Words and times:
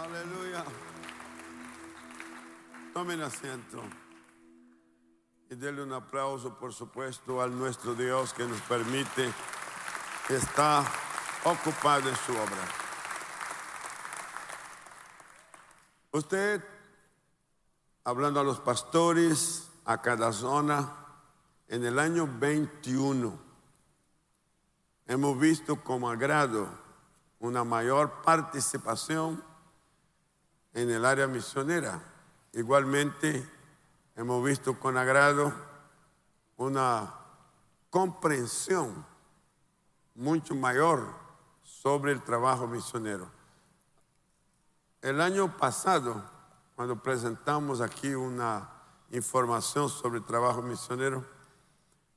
Aleluya. 0.00 0.64
Tomen 2.94 3.20
asiento. 3.20 3.82
Y 5.50 5.56
denle 5.56 5.82
un 5.82 5.92
aplauso, 5.92 6.58
por 6.58 6.72
supuesto, 6.72 7.42
a 7.42 7.48
nuestro 7.48 7.94
Dios 7.94 8.32
que 8.32 8.46
nos 8.46 8.62
permite 8.62 9.30
estar 10.30 10.86
ocupado 11.44 12.08
en 12.08 12.16
su 12.16 12.32
obra. 12.32 12.64
Usted, 16.12 16.64
hablando 18.04 18.40
a 18.40 18.44
los 18.44 18.58
pastores, 18.58 19.70
a 19.84 20.00
cada 20.00 20.32
zona, 20.32 20.96
en 21.68 21.84
el 21.84 21.98
año 21.98 22.26
21, 22.38 23.38
hemos 25.08 25.38
visto 25.38 25.84
como 25.84 26.08
agrado 26.08 26.70
una 27.38 27.64
mayor 27.64 28.22
participación 28.22 29.49
en 30.74 30.90
el 30.90 31.04
área 31.04 31.26
misionera. 31.26 32.00
Igualmente, 32.52 33.48
hemos 34.16 34.44
visto 34.44 34.78
con 34.78 34.96
agrado 34.96 35.52
una 36.56 37.14
comprensión 37.90 39.04
mucho 40.14 40.54
mayor 40.54 41.14
sobre 41.62 42.12
el 42.12 42.22
trabajo 42.22 42.66
misionero. 42.66 43.30
El 45.00 45.20
año 45.20 45.56
pasado, 45.56 46.22
cuando 46.76 47.02
presentamos 47.02 47.80
aquí 47.80 48.14
una 48.14 48.68
información 49.10 49.88
sobre 49.88 50.18
el 50.18 50.24
trabajo 50.24 50.62
misionero, 50.62 51.24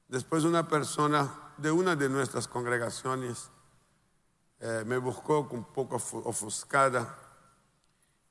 después 0.08 0.44
una 0.44 0.68
persona 0.68 1.34
de 1.58 1.72
una 1.72 1.96
de 1.96 2.10
nuestras 2.10 2.48
congregaciones 2.48 3.50
eh, 4.60 4.84
me 4.86 4.98
buscó 4.98 5.48
un 5.52 5.64
poco 5.64 5.96
ofuscada 5.96 7.23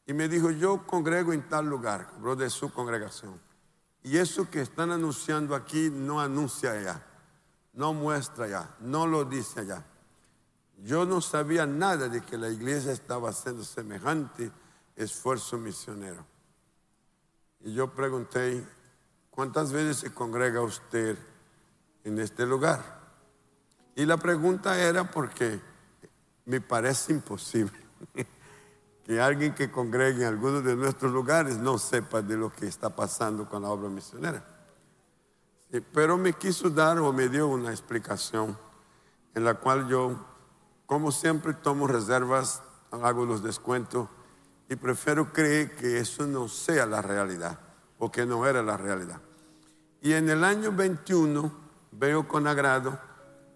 y 0.06 0.12
me 0.12 0.28
dijo, 0.28 0.50
yo 0.50 0.86
congrego 0.86 1.32
en 1.32 1.48
tal 1.48 1.66
lugar, 1.66 2.08
habló 2.16 2.34
de 2.34 2.50
su 2.50 2.72
congregación. 2.72 3.40
Y 4.02 4.16
eso 4.16 4.50
que 4.50 4.60
están 4.60 4.90
anunciando 4.90 5.54
aquí 5.54 5.90
no 5.90 6.20
anuncia 6.20 6.72
allá, 6.72 7.06
no 7.72 7.94
muestra 7.94 8.46
allá, 8.46 8.70
no 8.80 9.06
lo 9.06 9.24
dice 9.24 9.60
allá. 9.60 9.84
Yo 10.78 11.06
no 11.06 11.20
sabía 11.20 11.66
nada 11.66 12.08
de 12.08 12.20
que 12.20 12.36
la 12.36 12.48
iglesia 12.48 12.90
estaba 12.90 13.30
haciendo 13.30 13.62
semejante 13.62 14.50
esfuerzo 14.96 15.56
misionero. 15.56 16.26
Y 17.60 17.72
yo 17.74 17.94
pregunté, 17.94 18.66
¿cuántas 19.30 19.70
veces 19.70 19.98
se 19.98 20.12
congrega 20.12 20.60
usted 20.60 21.16
en 22.02 22.18
este 22.18 22.44
lugar? 22.44 23.00
Y 23.94 24.04
la 24.04 24.16
pregunta 24.16 24.76
era 24.80 25.08
porque 25.08 25.60
me 26.44 26.60
parece 26.60 27.12
imposible 27.12 27.78
que 29.04 29.20
alguien 29.20 29.54
que 29.54 29.70
congregue 29.70 30.22
en 30.22 30.28
algunos 30.28 30.64
de 30.64 30.76
nuestros 30.76 31.12
lugares 31.12 31.58
no 31.58 31.78
sepa 31.78 32.22
de 32.22 32.36
lo 32.36 32.52
que 32.52 32.66
está 32.66 32.90
pasando 32.90 33.48
con 33.48 33.62
la 33.62 33.68
obra 33.68 33.88
misionera. 33.88 34.44
pero 35.92 36.18
me 36.18 36.34
quiso 36.34 36.70
dar 36.70 36.98
o 36.98 37.12
me 37.12 37.28
dio 37.28 37.48
una 37.48 37.70
explicación 37.70 38.56
en 39.34 39.44
la 39.44 39.54
cual 39.54 39.88
yo, 39.88 40.16
como 40.86 41.10
siempre, 41.10 41.54
tomo 41.54 41.86
reservas, 41.86 42.62
hago 42.90 43.24
los 43.24 43.42
descuentos 43.42 44.08
y 44.68 44.76
prefiero 44.76 45.32
creer 45.32 45.74
que 45.74 45.98
eso 45.98 46.26
no 46.26 46.48
sea 46.48 46.86
la 46.86 47.02
realidad 47.02 47.58
o 47.98 48.10
que 48.10 48.26
no 48.26 48.46
era 48.46 48.62
la 48.62 48.76
realidad. 48.76 49.20
Y 50.00 50.12
en 50.12 50.28
el 50.28 50.44
año 50.44 50.72
21 50.72 51.52
veo 51.92 52.28
con 52.28 52.46
agrado 52.46 52.98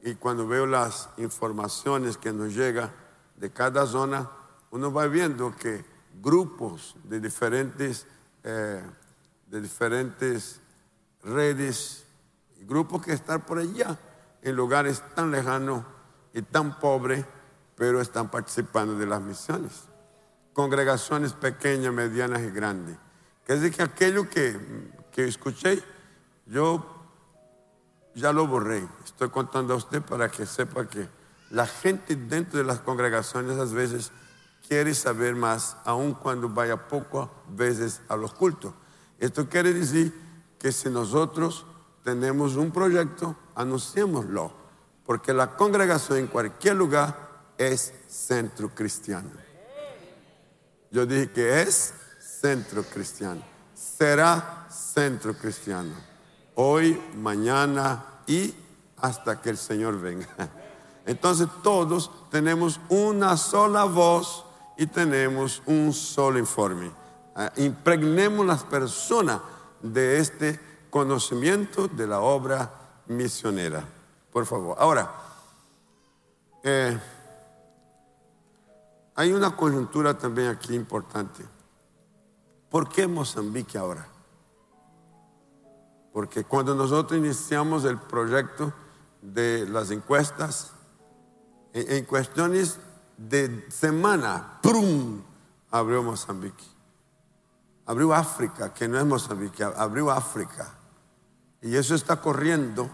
y 0.02 0.14
cuando 0.14 0.47
veo 0.47 0.67
las 0.67 1.08
informaciones 1.17 2.17
que 2.17 2.33
nos 2.33 2.55
llegan 2.55 2.92
de 3.36 3.50
cada 3.50 3.86
zona, 3.86 4.30
uno 4.70 4.92
va 4.92 5.06
viendo 5.06 5.55
que 5.55 5.84
grupos 6.22 6.97
de 7.05 7.20
diferentes, 7.20 8.06
eh, 8.42 8.83
de 9.47 9.61
diferentes 9.61 10.61
redes, 11.23 12.05
grupos 12.61 13.02
que 13.02 13.13
están 13.13 13.42
por 13.42 13.58
allá, 13.58 13.98
en 14.42 14.57
lugares 14.57 15.02
tan 15.14 15.30
lejanos 15.30 15.85
y 16.33 16.42
tan 16.42 16.79
pobres, 16.79 17.24
pero 17.74 18.01
están 18.01 18.30
participando 18.30 18.96
de 18.96 19.07
las 19.07 19.20
misiones. 19.20 19.85
Congregaciones 20.52 21.33
pequeñas, 21.33 21.92
medianas 21.92 22.42
y 22.42 22.51
grandes. 22.51 22.96
Que 23.45 23.55
es 23.55 23.61
decir, 23.61 23.77
que 23.77 23.83
aquello 23.83 24.29
que, 24.29 24.58
que 25.13 25.27
escuché, 25.27 25.83
yo 26.46 26.85
ya 28.14 28.33
lo 28.33 28.46
borré. 28.46 28.86
Estoy 29.05 29.29
contando 29.29 29.74
a 29.74 29.77
usted 29.77 30.02
para 30.02 30.29
que 30.30 30.46
sepa 30.46 30.89
que 30.89 31.08
la 31.51 31.67
gente 31.67 32.17
dentro 32.17 32.58
de 32.58 32.64
las 32.64 32.80
congregaciones 32.80 33.58
a 33.58 33.64
veces 33.64 34.11
quiere 34.68 34.94
saber 34.94 35.34
más, 35.34 35.77
aun 35.84 36.14
cuando 36.14 36.48
vaya 36.48 36.88
poco 36.88 37.30
veces 37.48 38.00
a 38.08 38.16
los 38.16 38.32
cultos. 38.32 38.72
Esto 39.18 39.48
quiere 39.48 39.72
decir 39.72 40.12
que 40.58 40.72
si 40.72 40.90
nosotros 40.90 41.64
tenemos 42.02 42.56
un 42.56 42.70
proyecto, 42.70 43.36
anunciémoslo, 43.54 44.52
porque 45.04 45.32
la 45.32 45.56
congregación 45.56 46.18
en 46.18 46.27
cualquier 46.27 46.77
lugar 46.77 47.27
es 47.58 47.92
centro 48.08 48.74
cristiano. 48.74 49.30
Yo 50.90 51.06
dije 51.06 51.30
que 51.30 51.62
es 51.62 51.94
centro 52.20 52.83
cristiano, 52.84 53.42
será 53.74 54.66
centro 54.70 55.34
cristiano, 55.34 55.94
hoy, 56.54 57.00
mañana 57.16 58.04
y 58.27 58.54
hasta 58.98 59.40
que 59.40 59.50
el 59.50 59.56
Señor 59.56 60.00
venga. 60.00 60.28
Entonces 61.06 61.48
todos 61.62 62.10
tenemos 62.30 62.80
una 62.88 63.36
sola 63.36 63.84
voz 63.84 64.45
y 64.77 64.87
tenemos 64.87 65.63
un 65.67 65.92
solo 65.92 66.39
informe. 66.39 66.91
Ah, 67.35 67.53
impregnemos 67.57 68.47
las 68.47 68.64
personas 68.64 69.41
de 69.83 70.19
este 70.19 70.61
conocimiento 70.91 71.89
de 71.89 72.07
la 72.07 72.20
obra 72.20 72.70
misionera. 73.07 73.85
Por 74.33 74.47
favor. 74.47 74.77
Ahora, 74.79 75.11
eh, 76.63 76.98
hay 79.14 79.33
una 79.33 79.57
coyuntura 79.57 80.17
también 80.17 80.48
aquí 80.48 80.75
importante. 80.75 81.45
¿Por 82.69 82.89
qué 82.89 83.07
Mozambique 83.07 83.79
ahora? 83.79 84.07
Porque 86.13 86.45
cuando 86.45 86.75
nosotros 86.75 87.19
iniciamos 87.19 87.85
el 87.85 87.98
proyecto 87.98 88.73
de 89.23 89.67
las 89.69 89.91
encuestas, 89.91 90.73
en 91.73 92.05
cuestiones 92.07 92.79
de 93.16 93.66
semana, 93.70 94.58
¡prum! 94.62 95.22
abrió 95.70 96.02
Mozambique. 96.02 96.64
Abrió 97.86 98.12
África, 98.14 98.74
que 98.74 98.88
no 98.88 98.98
es 98.98 99.04
Mozambique, 99.04 99.62
abrió 99.62 100.10
África. 100.10 100.74
Y 101.62 101.77
eso 101.77 101.94
está 101.94 102.16
corriendo 102.20 102.90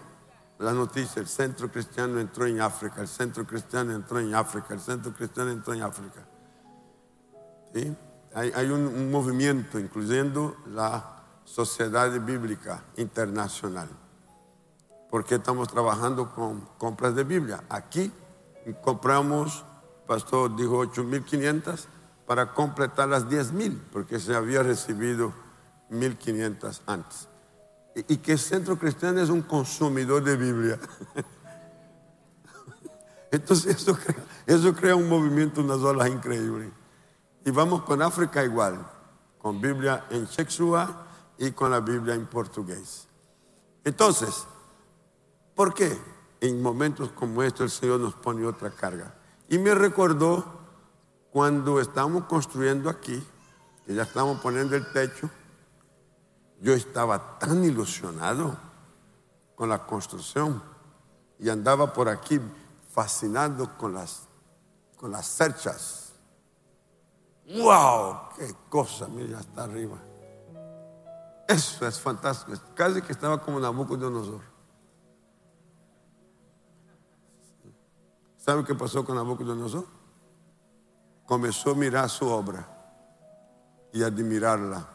la 0.59 0.73
noticia. 0.73 1.21
El 1.21 1.29
centro 1.29 1.71
cristiano 1.71 2.21
entró 2.21 2.47
en 2.47 2.61
África, 2.61 3.01
el 3.01 3.09
centro 3.09 3.47
cristiano 3.47 3.93
entró 3.93 4.19
en 4.21 4.35
África, 4.35 4.75
el 4.75 4.81
centro 4.81 5.13
cristiano 5.13 5.51
entró 5.51 5.73
en 5.73 5.83
África. 5.83 6.27
Hay, 8.35 8.71
un, 8.71 8.87
un, 8.87 9.11
movimiento, 9.11 9.79
incluyendo 9.79 10.57
la 10.67 11.23
Sociedad 11.45 12.11
Bíblica 12.21 12.83
Internacional. 12.97 13.89
Porque 15.11 15.37
estamos 15.37 15.69
trabajando 15.69 16.35
con 16.35 16.61
compras 16.79 17.15
de 17.15 17.25
Biblia. 17.25 17.65
Aquí 17.69 18.13
compramos 18.83 19.65
pastor 20.13 20.55
dijo 20.55 20.85
8.500 20.85 21.87
para 22.27 22.53
completar 22.53 23.09
las 23.09 23.31
10.000, 23.31 23.81
porque 23.91 24.21
se 24.21 24.37
había 24.37 24.63
recibido 24.63 25.33
1.500 25.91 26.83
antes. 26.87 27.29
Y, 27.95 28.19
que 28.19 28.33
el 28.33 28.39
Centro 28.39 28.79
Cristiano 28.79 29.21
es 29.21 29.31
un 29.31 29.41
consumidor 29.41 30.23
de 30.23 30.37
Biblia. 30.37 30.79
Entonces 33.31 33.89
eso 34.47 34.75
crea, 34.75 34.97
un 34.97 35.09
movimiento, 35.09 35.63
unas 35.63 35.79
olas 35.79 36.09
increíbles. 36.09 36.71
Y 37.47 37.51
vamos 37.51 37.83
con 37.85 38.03
África 38.03 38.45
igual, 38.45 38.87
con 39.39 39.63
Biblia 39.63 40.05
en 40.11 40.29
Chexua 40.29 41.07
y 41.39 41.53
con 41.53 41.71
la 41.71 41.81
Biblia 41.81 42.15
en 42.15 42.27
portugués. 42.27 43.09
Entonces, 43.83 44.45
¿por 45.55 45.73
qué 45.73 45.99
en 46.43 46.61
momentos 46.61 47.13
como 47.13 47.43
estos 47.43 47.63
el 47.63 47.71
Señor 47.71 48.01
nos 48.01 48.15
pone 48.15 48.45
otra 48.45 48.71
carga? 48.71 49.22
Y 49.53 49.59
me 49.59 49.75
recordó 49.75 50.47
cuando 51.31 51.79
estábamos 51.79 52.25
construyendo 52.25 52.89
aquí, 52.89 53.23
que 53.85 53.95
ya 53.95 54.05
estábamos 54.05 54.41
poniendo 54.41 54.75
el 54.77 54.91
techo, 54.95 55.29
yo 56.63 56.73
estaba 56.73 57.39
tan 57.39 57.63
ilusionado 57.63 58.57
con 59.55 59.69
la 59.69 59.85
construcción 59.85 60.63
y 61.39 61.51
andaba 61.51 61.93
por 61.93 62.09
aquí 62.09 62.41
fascinado 62.95 63.77
con 63.77 63.93
las, 63.93 64.23
con 64.97 65.11
las 65.11 65.27
cerchas. 65.27 66.15
¡Wow! 67.47 68.31
¡Qué 68.39 68.57
cosa! 68.71 69.07
Mira, 69.07 69.39
está 69.39 69.65
arriba. 69.65 69.99
Eso 71.47 71.87
es 71.87 72.01
fantástico. 72.01 72.59
Casi 72.75 73.03
que 73.03 73.13
estaba 73.13 73.43
como 73.43 73.61
Nabucodonosor. 73.61 74.52
¿Sabe 78.43 78.65
qué 78.65 78.75
pasó 78.75 79.05
con 79.05 79.15
Nabucodonosor? 79.15 79.87
Comenzó 81.25 81.71
a 81.71 81.75
mirar 81.77 82.11
su 82.11 82.27
obra. 82.27 82.69
y 83.93 84.03
admirarla. 84.03 84.89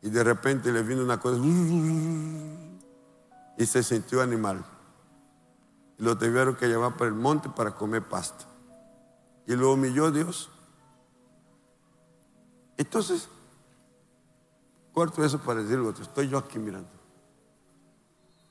Y 0.00 0.08
de 0.08 0.24
repente 0.24 0.72
le 0.72 0.82
vino 0.82 1.02
una 1.02 1.18
cosa 1.20 1.36
y 3.58 3.66
se 3.66 3.82
sintió 3.82 4.22
animal. 4.22 4.64
Y 5.98 6.04
lo 6.04 6.16
tuvieron 6.16 6.54
que 6.54 6.68
llevar 6.68 6.96
para 6.96 7.08
el 7.08 7.14
monte 7.14 7.50
para 7.50 7.74
comer 7.74 8.02
pasta. 8.08 8.46
Y 9.46 9.56
lo 9.56 9.72
humilló 9.72 10.10
Dios. 10.10 10.48
Entonces, 12.78 13.28
corto 14.92 15.22
eso 15.24 15.38
para 15.40 15.60
decirlo, 15.60 15.90
estoy 15.90 16.28
yo 16.28 16.38
aquí 16.38 16.58
mirando. 16.58 16.88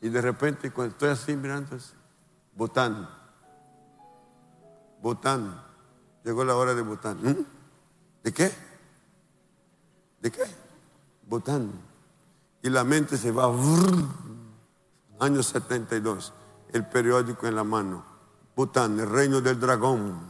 Y 0.02 0.10
de 0.10 0.22
repente, 0.22 0.72
cuando 0.72 0.92
estoy 0.92 1.10
así 1.10 1.36
mirando, 1.36 1.78
Botán, 2.54 3.23
Botán, 5.04 5.62
llegó 6.24 6.46
la 6.46 6.56
hora 6.56 6.74
de 6.74 6.82
Botán. 6.82 7.18
¿Mm? 7.22 7.46
¿De 8.24 8.32
qué? 8.32 8.50
¿De 10.22 10.32
qué? 10.32 10.44
Botán. 11.28 11.74
Y 12.62 12.70
la 12.70 12.86
mente 12.86 13.18
se 13.18 13.30
va, 13.34 13.54
año 15.20 15.44
72, 15.44 16.32
el 16.70 16.88
periódico 16.88 17.46
en 17.48 17.56
la 17.56 17.66
mano. 17.66 18.06
Bután, 18.56 18.98
el 18.98 19.10
reino 19.10 19.42
del 19.42 19.60
dragón, 19.60 20.22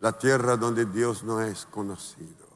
la 0.00 0.12
tierra 0.18 0.58
donde 0.58 0.84
Dios 0.84 1.24
no 1.24 1.40
es 1.40 1.64
conocido. 1.64 2.46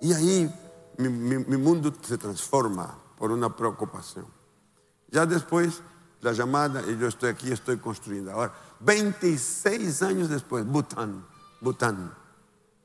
Y 0.00 0.12
ahí 0.12 0.54
mi, 0.98 1.08
mi 1.08 1.56
mundo 1.56 1.92
se 2.02 2.16
transforma 2.18 2.96
por 3.18 3.32
una 3.32 3.56
preocupación. 3.56 4.26
Ya 5.08 5.26
después, 5.26 5.82
la 6.20 6.30
llamada, 6.30 6.82
y 6.88 6.96
yo 6.96 7.08
estoy 7.08 7.30
aquí, 7.30 7.50
estoy 7.50 7.78
construyendo. 7.78 8.30
Ahora, 8.30 8.52
26 8.80 10.02
años 10.02 10.28
después, 10.28 10.66
Bután, 10.66 11.26
Bután. 11.60 12.14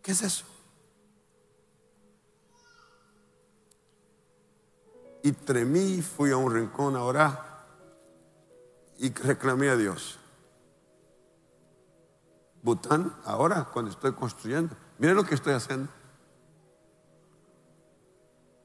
¿Qué 0.02 0.12
es 0.12 0.22
eso? 0.22 0.46
Y 5.24 5.32
tremí, 5.34 6.02
fui 6.02 6.32
a 6.32 6.38
un 6.38 6.54
rincón 6.54 6.96
a 6.96 7.04
orar 7.04 7.66
y 8.98 9.14
reclamé 9.14 9.70
a 9.70 9.76
Dios. 9.76 10.18
Bután, 12.64 13.16
ahora 13.26 13.70
cuando 13.72 13.92
estoy 13.92 14.14
construyendo, 14.14 14.76
miren 14.98 15.16
lo 15.16 15.24
que 15.24 15.36
estoy 15.36 15.54
haciendo. 15.54 15.90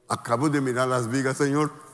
Acabo 0.07 0.49
de 0.49 0.61
mirar 0.61 0.87
las 0.87 1.09
vigas, 1.09 1.37
Señor 1.37 1.87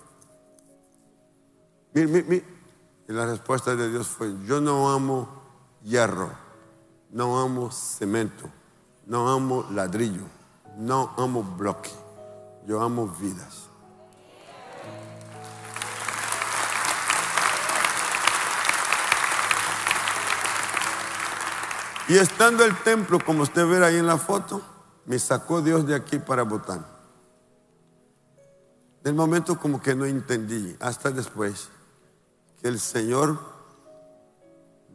y 3.08 3.14
la 3.14 3.26
respuesta 3.26 3.76
de 3.76 3.90
Dios 3.90 4.08
fue, 4.08 4.34
yo 4.46 4.62
no 4.62 4.92
amo 4.92 5.28
hierro, 5.84 6.32
no 7.12 7.42
amo 7.42 7.70
cemento, 7.72 8.50
no 9.06 9.30
amo 9.32 9.66
ladrillo, 9.72 10.24
no 10.78 11.14
amo 11.18 11.44
bloque, 11.44 11.92
yo 12.66 12.82
amo 12.82 13.08
vidas. 13.20 13.64
Y 22.08 22.18
estando 22.18 22.66
el 22.66 22.76
templo, 22.84 23.20
como 23.24 23.44
usted 23.44 23.66
ve 23.68 23.84
ahí 23.84 23.98
en 23.98 24.08
la 24.08 24.18
foto, 24.18 24.62
me 25.06 25.20
sacó 25.20 25.62
Dios 25.62 25.88
de 25.88 25.96
aquí 25.96 26.20
para 26.20 26.44
Botán. 26.44 26.86
Del 29.04 29.14
momento 29.14 29.58
como 29.58 29.82
que 29.82 29.96
no 29.96 30.06
entendí, 30.06 30.76
hasta 30.80 31.12
después 31.12 31.70
el 32.63 32.80
Señor 32.80 33.38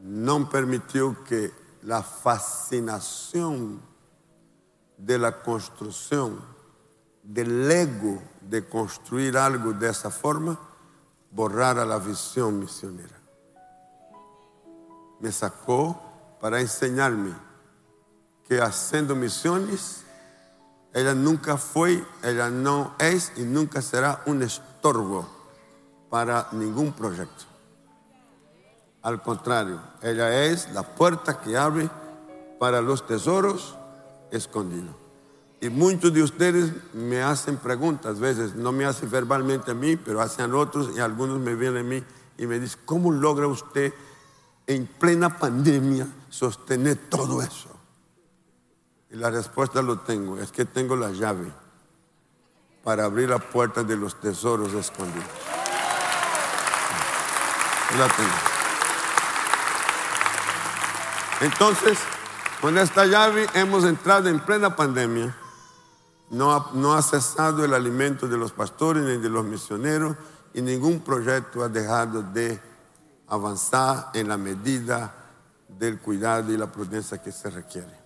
no 0.02 0.48
permitió 0.48 1.22
que 1.24 1.52
la 1.82 2.02
fascinación 2.02 3.80
de 4.96 5.18
la 5.18 5.42
construcción, 5.42 6.40
del 7.22 7.70
ego 7.70 8.22
de 8.40 8.66
construir 8.66 9.36
algo 9.36 9.74
de 9.74 9.90
esa 9.90 10.10
forma, 10.10 10.58
borrara 11.30 11.84
la 11.84 11.98
visión 11.98 12.58
misionera. 12.58 13.20
Me 15.20 15.30
sacó 15.30 16.00
para 16.40 16.60
enseñarme 16.60 17.34
que 18.48 18.62
haciendo 18.62 19.14
misiones, 19.14 20.04
ella 20.94 21.12
nunca 21.12 21.58
fue, 21.58 22.02
ella 22.22 22.48
no 22.48 22.94
es 22.98 23.32
y 23.36 23.42
nunca 23.42 23.82
será 23.82 24.22
un 24.24 24.42
estorbo 24.42 25.28
para 26.08 26.48
ningún 26.52 26.92
proyecto. 26.92 27.57
Al 29.08 29.22
contrario, 29.22 29.80
ella 30.02 30.44
es 30.44 30.70
la 30.74 30.82
puerta 30.82 31.40
que 31.40 31.56
abre 31.56 31.88
para 32.58 32.82
los 32.82 33.06
tesoros 33.06 33.74
escondidos. 34.30 34.94
Y 35.62 35.70
muchos 35.70 36.12
de 36.12 36.22
ustedes 36.22 36.70
me 36.92 37.22
hacen 37.22 37.56
preguntas, 37.56 38.18
a 38.18 38.20
veces 38.20 38.54
no 38.54 38.70
me 38.70 38.84
hacen 38.84 39.10
verbalmente 39.10 39.70
a 39.70 39.74
mí, 39.74 39.96
pero 39.96 40.20
hacen 40.20 40.52
a 40.52 40.56
otros 40.58 40.94
y 40.94 41.00
algunos 41.00 41.40
me 41.40 41.54
vienen 41.54 41.86
a 41.86 41.88
mí 41.88 42.04
y 42.36 42.46
me 42.46 42.60
dicen, 42.60 42.80
¿cómo 42.84 43.10
logra 43.10 43.46
usted 43.46 43.94
en 44.66 44.86
plena 44.86 45.38
pandemia 45.38 46.06
sostener 46.28 46.98
todo 47.08 47.40
eso? 47.40 47.70
Y 49.10 49.16
la 49.16 49.30
respuesta 49.30 49.80
lo 49.80 50.00
tengo, 50.00 50.36
es 50.36 50.52
que 50.52 50.66
tengo 50.66 50.96
la 50.96 51.12
llave 51.12 51.50
para 52.84 53.06
abrir 53.06 53.30
la 53.30 53.38
puerta 53.38 53.82
de 53.82 53.96
los 53.96 54.20
tesoros 54.20 54.74
escondidos. 54.74 55.24
La 57.96 58.06
tengo. 58.14 58.57
Entonces, 61.40 61.98
con 62.60 62.76
esta 62.78 63.06
llave 63.06 63.46
hemos 63.54 63.84
entrado 63.84 64.28
en 64.28 64.40
plena 64.40 64.74
pandemia. 64.74 65.36
No 66.30 66.52
ha, 66.52 66.70
no 66.74 66.94
ha 66.94 67.02
cesado 67.02 67.64
el 67.64 67.72
alimento 67.72 68.26
de 68.26 68.36
los 68.36 68.52
pastores 68.52 69.04
ni 69.04 69.16
de 69.16 69.30
los 69.30 69.44
misioneros 69.44 70.16
y 70.52 70.60
ningún 70.60 71.00
proyecto 71.00 71.62
ha 71.62 71.68
dejado 71.68 72.22
de 72.22 72.60
avanzar 73.28 74.10
en 74.14 74.28
la 74.28 74.36
medida 74.36 75.14
del 75.68 76.00
cuidado 76.00 76.52
y 76.52 76.56
la 76.56 76.70
prudencia 76.70 77.22
que 77.22 77.30
se 77.30 77.48
requiere. 77.50 77.96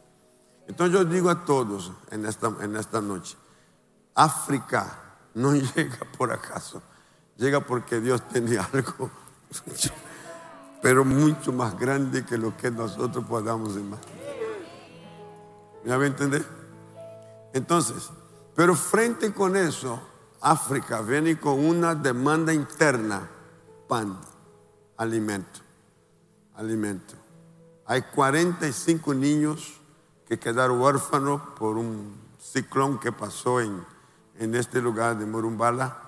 Entonces 0.69 0.94
yo 0.94 1.05
digo 1.05 1.31
a 1.31 1.44
todos 1.44 1.93
en 2.11 2.26
esta, 2.26 2.52
en 2.61 2.76
esta 2.76 3.00
noche, 3.00 3.37
África 4.14 4.99
no 5.34 5.55
llega 5.75 5.99
por 6.17 6.32
acaso, 6.32 6.82
llega 7.37 7.61
porque 7.61 8.00
Dios 8.00 8.23
tiene 8.29 8.58
algo 8.58 9.11
pero 10.82 11.05
mucho 11.05 11.52
más 11.52 11.79
grande 11.79 12.26
que 12.26 12.37
lo 12.37 12.56
que 12.56 12.69
nosotros 12.69 13.25
podamos 13.25 13.76
imaginar. 13.76 14.00
¿Me 15.84 15.96
va 15.96 16.02
a 16.02 16.06
entender? 16.06 16.44
Entonces, 17.52 18.10
pero 18.56 18.74
frente 18.74 19.32
con 19.32 19.55
eso, 19.55 20.01
África 20.41 21.01
viene 21.01 21.39
con 21.39 21.65
una 21.65 21.94
demanda 21.94 22.53
interna, 22.53 23.29
pan, 23.86 24.19
alimento, 24.96 25.60
alimento. 26.56 27.15
Hay 27.86 28.03
45 28.03 29.15
niños 29.15 29.81
que 30.27 30.41
quedaron 30.41 30.81
huérfanos 30.81 31.43
por 31.56 31.77
un 31.77 32.12
ciclón 32.41 32.98
que 32.98 33.12
pasó 33.12 33.60
en, 33.60 33.84
en 34.36 34.55
este 34.56 34.82
lugar 34.82 35.17
de 35.17 35.27
Morumbala. 35.27 35.98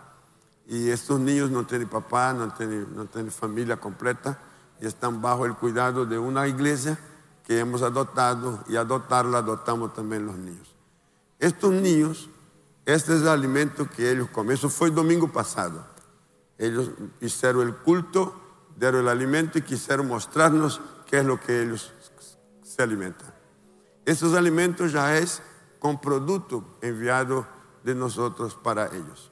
Y 0.66 0.88
estos 0.88 1.20
niños 1.20 1.50
no 1.50 1.64
tienen 1.64 1.88
papá, 1.88 2.32
no 2.32 2.52
tienen, 2.54 2.88
no 2.96 3.04
tienen 3.04 3.30
familia 3.30 3.76
completa 3.76 4.36
y 4.80 4.86
están 4.86 5.22
bajo 5.22 5.46
el 5.46 5.54
cuidado 5.54 6.06
de 6.06 6.18
una 6.18 6.46
iglesia 6.46 6.98
que 7.46 7.58
hemos 7.58 7.82
adoptado 7.82 8.64
y 8.68 8.76
adoptarla 8.76 9.38
adoptamos 9.38 9.92
también 9.92 10.26
los 10.26 10.36
niños. 10.36 10.74
Estos 11.38 11.72
niños, 11.72 12.30
este 12.86 13.14
es 13.14 13.22
el 13.22 13.28
alimento 13.28 13.88
que 13.88 14.10
ellos 14.10 14.28
comen. 14.30 14.54
Eso 14.54 14.70
fue 14.70 14.88
el 14.88 14.94
domingo 14.94 15.30
pasado. 15.30 15.84
Ellos 16.58 16.90
hicieron 17.20 17.66
el 17.66 17.74
culto, 17.74 18.34
dieron 18.76 19.02
el 19.02 19.08
alimento 19.08 19.58
y 19.58 19.62
quisieron 19.62 20.08
mostrarnos 20.08 20.80
qué 21.06 21.18
es 21.18 21.26
lo 21.26 21.38
que 21.38 21.62
ellos 21.62 21.92
se 22.62 22.82
alimentan. 22.82 23.32
Estos 24.04 24.34
alimentos 24.34 24.92
ya 24.92 25.16
es 25.16 25.42
con 25.78 26.00
producto 26.00 26.64
enviado 26.80 27.46
de 27.82 27.94
nosotros 27.94 28.54
para 28.54 28.86
ellos. 28.86 29.30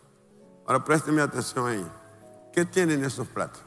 Ahora 0.66 0.84
présteme 0.84 1.22
atención 1.22 1.66
ahí. 1.66 1.87
¿Qué 2.52 2.64
tienen 2.64 3.04
esos 3.04 3.26
platos? 3.26 3.62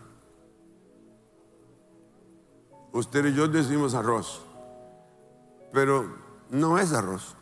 Usted 2.95 3.25
y 3.25 3.33
yo 3.33 3.49
decimos 3.49 3.93
arroz, 3.93 4.41
pero 5.73 6.15
no 6.49 6.79
es 6.79 6.93
arroz. 6.93 7.35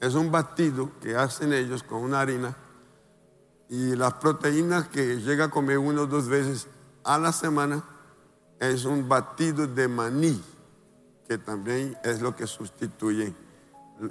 Es 0.00 0.14
un 0.14 0.32
batido 0.32 0.90
que 1.02 1.16
hacen 1.16 1.52
ellos 1.52 1.82
con 1.82 2.02
una 2.02 2.22
harina 2.22 2.56
y 3.68 3.94
las 3.94 4.14
proteínas 4.14 4.88
que 4.88 5.20
llega 5.20 5.44
a 5.44 5.50
comer 5.50 5.76
uno 5.76 6.04
o 6.04 6.06
dos 6.06 6.28
veces 6.28 6.66
a 7.04 7.18
la 7.18 7.30
semana 7.32 7.84
es 8.58 8.86
un 8.86 9.06
batido 9.06 9.66
de 9.66 9.86
maní, 9.86 10.42
que 11.28 11.36
también 11.36 11.94
es 12.02 12.22
lo 12.22 12.34
que 12.34 12.46
sustituye 12.46 13.34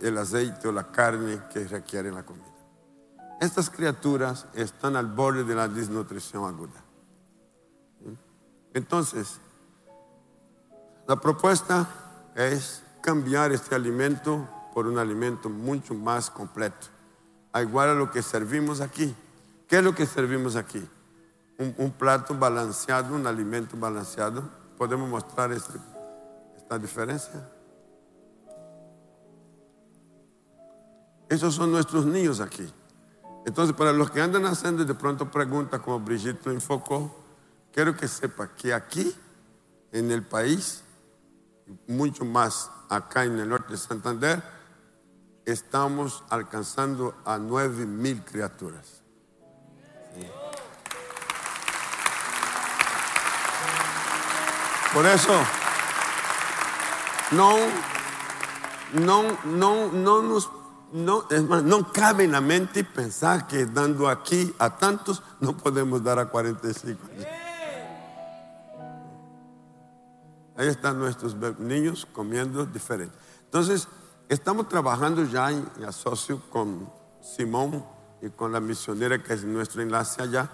el 0.04 0.18
aceite 0.20 0.68
o 0.68 0.72
la 0.72 0.92
carne 0.92 1.42
que 1.52 1.68
requiere 1.68 2.12
la 2.12 2.24
comida. 2.24 2.54
Estas 3.42 3.72
criaturas 3.72 4.46
están 4.54 4.98
al 4.98 5.08
borde 5.08 5.46
de 5.46 5.56
la 5.56 5.68
desnutrición 5.68 6.46
aguda. 6.46 6.86
Entonces, 8.76 9.40
la 11.08 11.18
propuesta 11.18 11.88
es 12.36 12.82
cambiar 13.02 13.52
este 13.52 13.76
alimento 13.76 14.48
por 14.74 14.88
un 14.88 14.98
alimento 14.98 15.50
mucho 15.50 15.94
más 15.94 16.30
completo, 16.30 16.88
igual 17.62 17.90
a 17.90 17.94
lo 17.94 18.10
que 18.10 18.22
servimos 18.22 18.82
aquí. 18.82 19.14
¿Qué 19.68 19.78
es 19.78 19.84
lo 19.84 19.94
que 19.94 20.06
servimos 20.06 20.56
aquí? 20.56 20.88
Un, 21.58 21.92
plato 21.92 22.36
balanceado, 22.36 23.16
un 23.16 23.28
alimento 23.28 23.78
balanceado. 23.78 24.44
¿Podemos 24.78 25.10
mostrar 25.10 25.52
este, 25.52 25.78
esta 26.58 26.80
diferencia? 26.80 27.50
Esos 31.30 31.54
son 31.54 31.72
nuestros 31.72 32.06
niños 32.06 32.40
aquí. 32.40 32.72
Entonces, 33.46 33.76
para 33.76 33.92
los 33.92 34.10
que 34.10 34.22
andan 34.22 34.46
haciendo 34.46 34.86
de 34.86 34.94
pronto 34.94 35.30
preguntas 35.30 35.82
como 35.82 36.00
Brigitte 36.00 36.46
lo 36.46 36.52
enfocó, 36.52 37.14
quiero 37.72 37.96
que 37.96 38.08
sepa 38.08 38.48
que 38.56 38.74
aquí, 38.74 39.14
en 39.92 40.12
el 40.12 40.24
país, 40.24 40.84
mucho 41.88 42.26
más 42.26 42.70
acá 42.90 43.24
en 43.24 43.40
el 43.40 43.50
norte 43.50 43.74
de 43.74 43.78
Santander, 43.78 44.44
estamos 45.46 46.24
alcanzando 46.30 47.16
a 47.26 47.38
nueve 47.38 47.86
mil 47.86 48.24
criaturas. 48.24 49.02
Por 54.94 55.06
eso, 55.08 55.34
no, 57.32 57.56
no, 58.94 59.24
no, 59.46 59.92
no 59.92 60.22
nos 60.22 60.50
no, 60.94 61.26
es 61.32 61.44
más, 61.44 61.64
no 61.64 61.92
cabe 61.92 62.24
en 62.24 62.32
la 62.32 62.42
mente 62.42 62.84
pensar 62.84 63.48
que 63.48 63.66
dando 63.66 64.08
aquí 64.08 64.54
a 64.60 64.78
tantos 64.78 65.24
no 65.40 65.58
podemos 65.58 66.04
dar 66.04 66.20
a 66.20 66.28
45. 66.28 67.00
Ahí 70.64 70.70
están 70.70 70.98
nuestros 70.98 71.36
niños 71.60 72.08
comiendo 72.14 72.66
diferente. 72.66 73.14
Entonces, 73.44 73.88
estamos 74.30 74.70
trabajando 74.70 75.26
ya 75.26 75.52
en, 75.52 75.68
asocio 75.86 76.42
con 76.50 76.90
Simón 77.22 77.86
y 78.22 78.30
con 78.30 78.54
la 78.54 78.62
misionera 78.62 79.22
que 79.22 79.34
es 79.34 79.44
nuestro 79.44 79.82
enlace 79.82 80.22
allá 80.22 80.50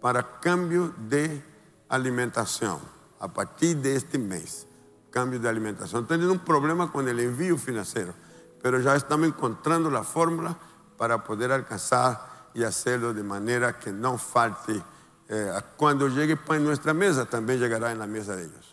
para 0.00 0.38
cambio 0.40 0.94
de 1.08 1.42
alimentación 1.88 2.78
a 3.18 3.26
partir 3.26 3.78
de 3.78 3.96
este 3.96 4.16
mes. 4.16 4.68
Cambio 5.10 5.40
de 5.40 5.48
alimentación. 5.48 6.06
Teniendo 6.06 6.32
un 6.32 6.38
problema 6.38 6.92
con 6.92 7.08
el 7.08 7.18
envío 7.18 7.58
financiero 7.58 8.14
pero 8.62 8.78
ya 8.78 8.94
estamos 8.94 9.26
encontrando 9.26 9.90
la 9.90 10.04
fórmula 10.04 10.56
para 10.96 11.24
poder 11.24 11.50
alcanzar 11.50 12.50
y 12.54 12.62
hacerlo 12.62 13.12
de 13.12 13.24
manera 13.24 13.76
que 13.76 13.90
no 13.90 14.16
falte. 14.16 14.80
Eh, 15.28 15.50
cuando 15.76 16.06
llegue 16.06 16.36
pan 16.36 16.58
en 16.58 16.64
nuestra 16.64 16.94
mesa, 16.94 17.24
también 17.24 17.58
llegará 17.58 17.90
en 17.90 17.98
la 17.98 18.06
mesa 18.06 18.36
de 18.36 18.44
ellos. 18.44 18.71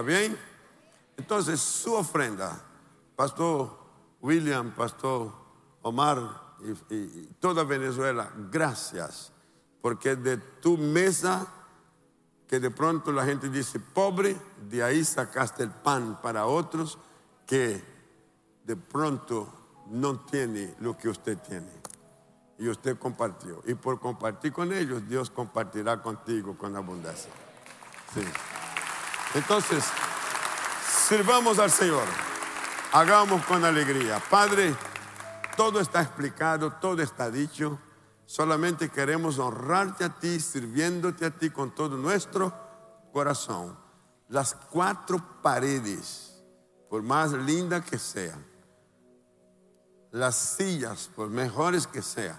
¿Está 0.00 0.12
bien? 0.12 0.38
Entonces, 1.18 1.60
su 1.60 1.92
ofrenda, 1.92 2.58
Pastor 3.14 3.70
William, 4.22 4.70
Pastor 4.70 5.30
Omar 5.82 6.56
y, 6.88 6.94
y 6.94 7.30
toda 7.38 7.64
Venezuela, 7.64 8.32
gracias, 8.50 9.30
porque 9.82 10.16
de 10.16 10.38
tu 10.38 10.78
mesa 10.78 11.46
que 12.48 12.58
de 12.58 12.70
pronto 12.70 13.12
la 13.12 13.26
gente 13.26 13.50
dice 13.50 13.78
pobre, 13.78 14.34
de 14.70 14.82
ahí 14.82 15.04
sacaste 15.04 15.64
el 15.64 15.70
pan 15.70 16.18
para 16.22 16.46
otros 16.46 16.96
que 17.46 17.84
de 18.64 18.76
pronto 18.76 19.52
no 19.90 20.20
tiene 20.20 20.76
lo 20.80 20.96
que 20.96 21.10
usted 21.10 21.36
tiene. 21.46 21.68
Y 22.58 22.68
usted 22.68 22.98
compartió. 22.98 23.62
Y 23.66 23.74
por 23.74 24.00
compartir 24.00 24.50
con 24.50 24.72
ellos, 24.72 25.06
Dios 25.06 25.28
compartirá 25.28 26.00
contigo 26.00 26.56
con 26.56 26.74
abundancia. 26.74 27.30
Entonces, 29.34 29.84
sirvamos 31.08 31.58
al 31.58 31.70
Señor. 31.70 32.04
Hagamos 32.92 33.44
con 33.46 33.64
alegría. 33.64 34.20
Padre, 34.28 34.74
todo 35.56 35.80
está 35.80 36.02
explicado, 36.02 36.72
todo 36.72 37.00
está 37.02 37.30
dicho. 37.30 37.78
Solamente 38.26 38.88
queremos 38.88 39.38
honrarte 39.38 40.04
a 40.04 40.08
ti, 40.08 40.40
sirviéndote 40.40 41.26
a 41.26 41.30
ti 41.30 41.50
con 41.50 41.74
todo 41.74 41.96
nuestro 41.96 42.52
corazón. 43.12 43.78
Las 44.28 44.54
cuatro 44.54 45.20
paredes, 45.42 46.42
por 46.88 47.02
más 47.02 47.32
lindas 47.32 47.84
que 47.84 47.98
sean, 47.98 48.44
las 50.10 50.34
sillas, 50.34 51.08
por 51.14 51.28
mejores 51.28 51.86
que 51.86 52.02
sean, 52.02 52.38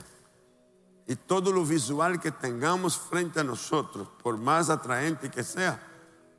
y 1.08 1.16
todo 1.16 1.52
lo 1.52 1.66
visual 1.66 2.20
que 2.20 2.32
tengamos 2.32 2.98
frente 2.98 3.40
a 3.40 3.44
nosotros, 3.44 4.08
por 4.22 4.38
más 4.38 4.70
atraente 4.70 5.30
que 5.30 5.44
sea, 5.44 5.91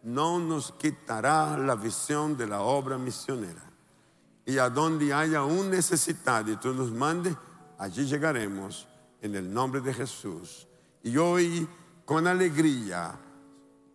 no 0.03 0.39
nos 0.39 0.73
quitará 0.73 1.57
la 1.57 1.75
visión 1.75 2.37
de 2.37 2.47
la 2.47 2.61
obra 2.61 2.99
misionera. 2.99 3.63
Y 4.45 4.59
a 4.59 4.69
donde 4.69 5.13
haya 5.13 5.45
un 5.45 5.71
necesitado 5.71 6.51
y 6.51 6.57
tú 6.57 6.75
nos 6.75 6.91
mandes, 6.91 7.37
allí 7.79 8.05
llegaremos 8.05 8.89
en 9.21 9.37
el 9.37 9.53
nombre 9.53 9.81
de 9.81 9.95
Jesús. 9.95 10.67
Y 11.03 11.17
hoy, 11.17 11.69
con 12.05 12.27
alegría, 12.27 13.15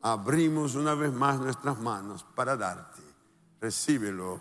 abrimos 0.01 0.75
una 0.75 0.95
vez 0.95 1.11
más 1.11 1.39
nuestras 1.39 1.77
manos 1.79 2.25
para 2.35 2.55
darte. 2.55 3.01
Recíbelo. 3.59 4.39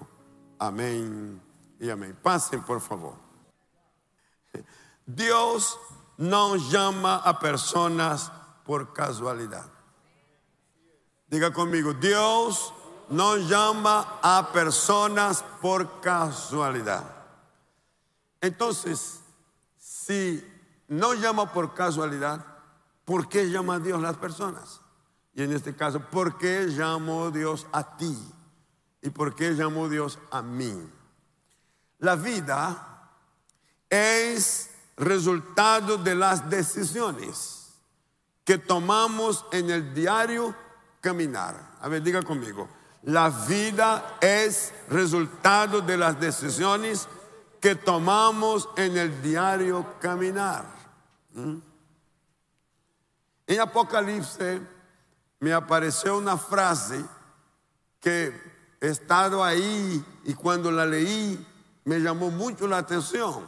Amén 0.58 1.40
y 1.80 1.90
amén. 1.90 2.16
Pasen, 2.22 2.62
por 2.62 2.80
favor. 2.80 3.16
Dios 5.04 5.78
no 6.18 6.56
llama 6.56 7.16
a 7.16 7.38
personas 7.38 8.30
por 8.64 8.92
casualidad. 8.92 9.75
Diga 11.28 11.52
conmigo, 11.52 11.92
Dios 11.92 12.72
no 13.08 13.36
llama 13.36 14.18
a 14.22 14.50
personas 14.52 15.44
por 15.60 16.00
casualidad. 16.00 17.04
Entonces, 18.40 19.20
si 19.76 20.44
no 20.88 21.14
llama 21.14 21.52
por 21.52 21.74
casualidad, 21.74 22.44
¿por 23.04 23.28
qué 23.28 23.50
llama 23.50 23.74
a 23.74 23.78
Dios 23.80 24.00
las 24.00 24.16
personas? 24.16 24.80
Y 25.34 25.42
en 25.42 25.52
este 25.52 25.74
caso, 25.74 26.00
¿por 26.00 26.38
qué 26.38 26.68
llamó 26.68 27.30
Dios 27.30 27.66
a 27.72 27.96
ti? 27.96 28.16
¿Y 29.02 29.10
por 29.10 29.34
qué 29.34 29.54
llamó 29.54 29.88
Dios 29.88 30.18
a 30.30 30.42
mí? 30.42 30.74
La 31.98 32.16
vida 32.16 33.10
es 33.90 34.70
resultado 34.96 35.98
de 35.98 36.14
las 36.14 36.48
decisiones 36.48 37.74
que 38.44 38.58
tomamos 38.58 39.44
en 39.50 39.70
el 39.70 39.92
diario 39.92 40.54
caminar. 41.06 41.76
A 41.80 41.88
ver, 41.88 42.02
diga 42.02 42.20
conmigo. 42.22 42.68
La 43.04 43.30
vida 43.30 44.16
es 44.20 44.74
resultado 44.88 45.80
de 45.80 45.96
las 45.96 46.18
decisiones 46.18 47.06
que 47.60 47.76
tomamos 47.76 48.68
en 48.76 48.96
el 48.96 49.22
diario 49.22 49.86
caminar. 50.00 50.64
¿Mm? 51.32 51.58
En 53.46 53.60
Apocalipsis 53.60 54.60
me 55.38 55.52
apareció 55.52 56.18
una 56.18 56.36
frase 56.36 57.04
que 58.00 58.34
he 58.80 58.88
estado 58.88 59.44
ahí 59.44 60.04
y 60.24 60.34
cuando 60.34 60.72
la 60.72 60.86
leí 60.86 61.46
me 61.84 62.00
llamó 62.00 62.32
mucho 62.32 62.66
la 62.66 62.78
atención 62.78 63.44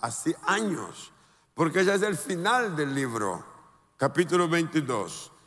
hace 0.00 0.36
años, 0.46 1.12
porque 1.54 1.84
ya 1.84 1.94
es 1.94 2.02
el 2.02 2.16
final 2.16 2.74
del 2.74 2.92
libro, 2.92 3.44
capítulo 3.96 4.48
22. 4.48 5.37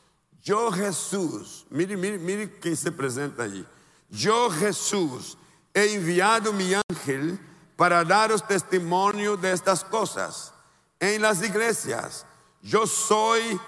Yo 0.43 0.71
Jesús, 0.71 1.65
mire, 1.69 1.95
mire, 1.95 2.17
mire 2.17 2.60
quién 2.60 2.75
se 2.75 2.91
presenta 2.91 3.43
allí. 3.43 3.65
Yo 4.10 4.50
Jesús 4.50 5.38
he 5.74 5.93
enviado 5.93 6.51
mi 6.51 6.74
ángel 6.74 7.39
para 7.75 8.03
daros 8.03 8.45
testimonio 8.48 9.38
de 9.38 9.51
estas 9.51 9.83
cosas 9.83 10.53
en 11.00 11.21
las 11.21 11.41
iglesias. 11.43 12.25
Yo 12.62 12.86
soy 12.88 13.60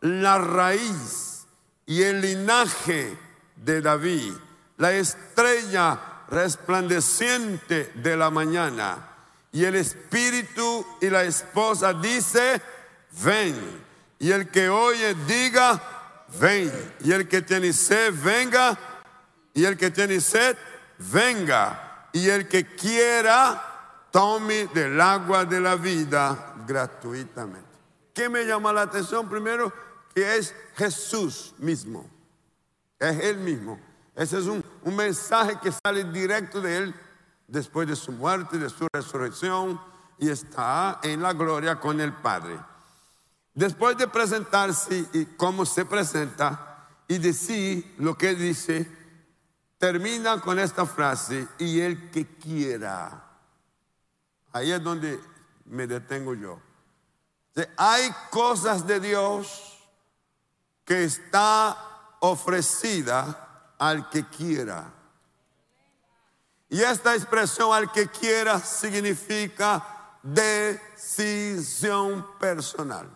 la 0.00 0.38
raíz 0.38 1.46
y 1.86 2.02
el 2.02 2.20
linaje 2.20 3.16
de 3.56 3.80
David, 3.80 4.32
la 4.76 4.92
estrella 4.92 5.98
resplandeciente 6.28 7.92
de 7.94 8.16
la 8.16 8.30
mañana. 8.30 9.12
Y 9.52 9.64
el 9.64 9.76
espíritu 9.76 10.84
y 11.00 11.08
la 11.08 11.24
esposa 11.24 11.94
dice, 11.94 12.60
ven. 13.24 13.86
Y 14.18 14.30
el 14.32 14.50
que 14.50 14.68
oye 14.68 15.14
diga, 15.26 15.95
ven. 16.40 16.72
Y 17.00 17.12
el 17.12 17.28
que 17.28 17.42
tiene 17.42 17.72
sed, 17.72 18.14
venga. 18.22 18.78
Y 19.54 19.64
el 19.64 19.76
que 19.76 19.90
tiene 19.90 20.20
sed, 20.20 20.56
venga. 20.98 22.08
Y 22.12 22.28
el 22.28 22.48
que 22.48 22.66
quiera, 22.74 24.08
tome 24.10 24.66
del 24.68 25.00
agua 25.00 25.44
de 25.44 25.60
la 25.60 25.76
vida 25.76 26.54
gratuitamente. 26.66 27.68
¿Qué 28.14 28.28
me 28.28 28.44
llama 28.44 28.72
la 28.72 28.82
atención? 28.82 29.28
Primero, 29.28 29.72
que 30.14 30.36
es 30.36 30.54
Jesús 30.74 31.54
mismo. 31.58 32.08
Es 32.98 33.20
Él 33.20 33.36
mismo. 33.36 33.78
Ese 34.14 34.38
es 34.38 34.46
un, 34.46 34.64
mensaje 34.84 35.58
que 35.62 35.70
sale 35.70 36.04
directo 36.04 36.62
de 36.62 36.78
Él 36.78 36.94
después 37.46 37.86
de 37.86 37.94
su 37.94 38.12
muerte, 38.12 38.56
de 38.56 38.70
su 38.70 38.88
resurrección 38.90 39.78
y 40.18 40.30
está 40.30 41.00
en 41.02 41.20
la 41.20 41.34
gloria 41.34 41.78
con 41.78 42.00
el 42.00 42.14
Padre. 42.14 42.58
Después 43.56 43.96
de 43.96 44.06
presentarse 44.06 45.06
y 45.14 45.24
cómo 45.24 45.64
se 45.64 45.86
presenta 45.86 46.86
y 47.08 47.16
decir 47.16 47.94
lo 47.96 48.14
que 48.14 48.34
dice, 48.34 48.86
termina 49.78 50.38
con 50.42 50.58
esta 50.58 50.84
frase, 50.84 51.48
y 51.58 51.80
el 51.80 52.10
que 52.10 52.26
quiera. 52.36 53.24
Ahí 54.52 54.72
es 54.72 54.82
donde 54.82 55.18
me 55.64 55.86
detengo 55.86 56.34
yo. 56.34 56.60
Hay 57.78 58.14
cosas 58.30 58.86
de 58.86 59.00
Dios 59.00 59.78
que 60.84 61.04
está 61.04 61.78
ofrecida 62.20 63.72
al 63.78 64.10
que 64.10 64.28
quiera. 64.28 64.92
Y 66.68 66.82
esta 66.82 67.14
expresión 67.14 67.72
al 67.72 67.90
que 67.90 68.06
quiera 68.08 68.60
significa 68.60 70.18
decisión 70.22 72.26
personal. 72.38 73.15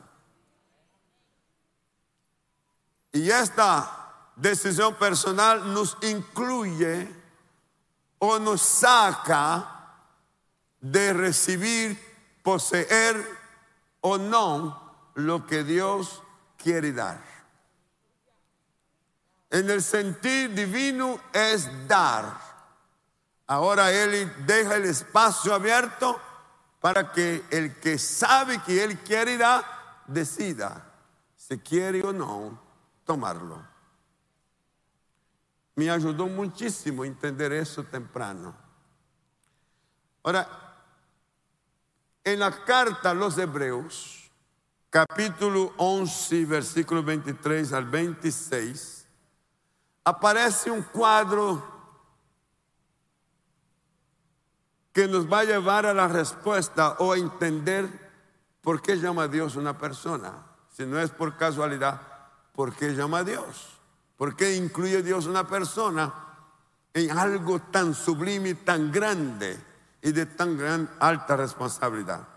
Y 3.12 3.30
esta 3.30 4.00
decisión 4.36 4.94
personal 4.94 5.72
nos 5.72 5.96
incluye 6.02 7.08
o 8.18 8.38
nos 8.38 8.60
saca 8.60 9.96
de 10.80 11.12
recibir, 11.12 11.98
poseer 12.42 13.16
o 14.00 14.16
no 14.16 15.10
lo 15.14 15.46
que 15.46 15.64
Dios 15.64 16.22
quiere 16.56 16.92
dar. 16.92 17.20
En 19.50 19.68
el 19.68 19.82
sentido 19.82 20.54
divino 20.54 21.20
es 21.32 21.68
dar. 21.88 22.38
Ahora 23.48 23.90
Él 23.90 24.32
deja 24.46 24.76
el 24.76 24.84
espacio 24.84 25.52
abierto 25.52 26.20
para 26.80 27.10
que 27.10 27.44
el 27.50 27.74
que 27.80 27.98
sabe 27.98 28.62
que 28.62 28.84
Él 28.84 29.00
quiere 29.00 29.36
dar, 29.36 29.64
decida 30.06 30.86
si 31.36 31.58
quiere 31.58 32.02
o 32.04 32.12
no 32.12 32.69
tomarlo. 33.10 33.60
Me 35.74 35.90
ayudó 35.90 36.28
muchísimo 36.28 37.02
a 37.02 37.08
entender 37.08 37.52
eso 37.52 37.82
temprano. 37.82 38.54
Ahora, 40.22 40.46
en 42.22 42.38
la 42.38 42.52
carta 42.64 43.10
a 43.10 43.14
los 43.14 43.36
Hebreos, 43.36 44.30
capítulo 44.90 45.74
11, 45.78 46.44
versículo 46.44 47.02
23 47.02 47.72
al 47.72 47.86
26, 47.86 49.08
aparece 50.04 50.70
un 50.70 50.82
cuadro 50.82 51.66
que 54.92 55.08
nos 55.08 55.26
va 55.26 55.40
a 55.40 55.44
llevar 55.46 55.84
a 55.84 55.94
la 55.94 56.06
respuesta 56.06 56.94
o 57.00 57.12
a 57.12 57.18
entender 57.18 57.88
por 58.60 58.80
qué 58.80 58.94
llama 58.94 59.24
a 59.24 59.28
Dios 59.28 59.56
una 59.56 59.76
persona. 59.76 60.46
Si 60.68 60.86
no 60.86 61.00
es 61.00 61.10
por 61.10 61.36
casualidad, 61.36 62.09
¿por 62.60 62.74
qué 62.74 62.94
llama 62.94 63.20
a 63.20 63.24
Dios? 63.24 63.70
¿Por 64.18 64.36
qué 64.36 64.54
incluye 64.54 65.02
Dios 65.02 65.24
una 65.24 65.48
persona 65.48 66.12
en 66.92 67.10
algo 67.16 67.58
tan 67.58 67.94
sublime 67.94 68.50
y 68.50 68.54
tan 68.54 68.92
grande 68.92 69.58
y 70.02 70.12
de 70.12 70.26
tan 70.26 70.58
gran 70.58 70.90
alta 71.00 71.38
responsabilidad? 71.38 72.28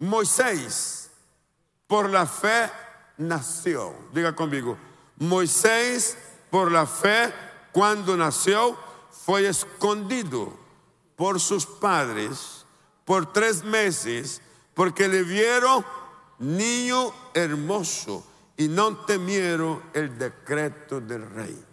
Moisés, 0.00 1.10
por 1.86 2.10
la 2.10 2.26
fe, 2.26 2.70
nació. 3.16 3.94
Diga 4.12 4.36
conmigo, 4.36 4.76
Moisés, 5.16 6.18
por 6.50 6.70
la 6.70 6.84
fe, 6.84 7.32
cuando 7.72 8.14
nació, 8.14 8.76
fue 9.10 9.48
escondido 9.48 10.52
por 11.16 11.40
sus 11.40 11.64
padres 11.64 12.66
por 13.06 13.32
tres 13.32 13.64
meses 13.64 14.42
porque 14.74 15.08
le 15.08 15.22
vieron 15.22 15.82
niño 16.38 17.14
hermoso 17.32 18.35
y 18.56 18.68
no 18.68 19.04
temieron 19.04 19.82
el 19.92 20.16
decreto 20.18 21.00
del 21.00 21.28
rey. 21.30 21.64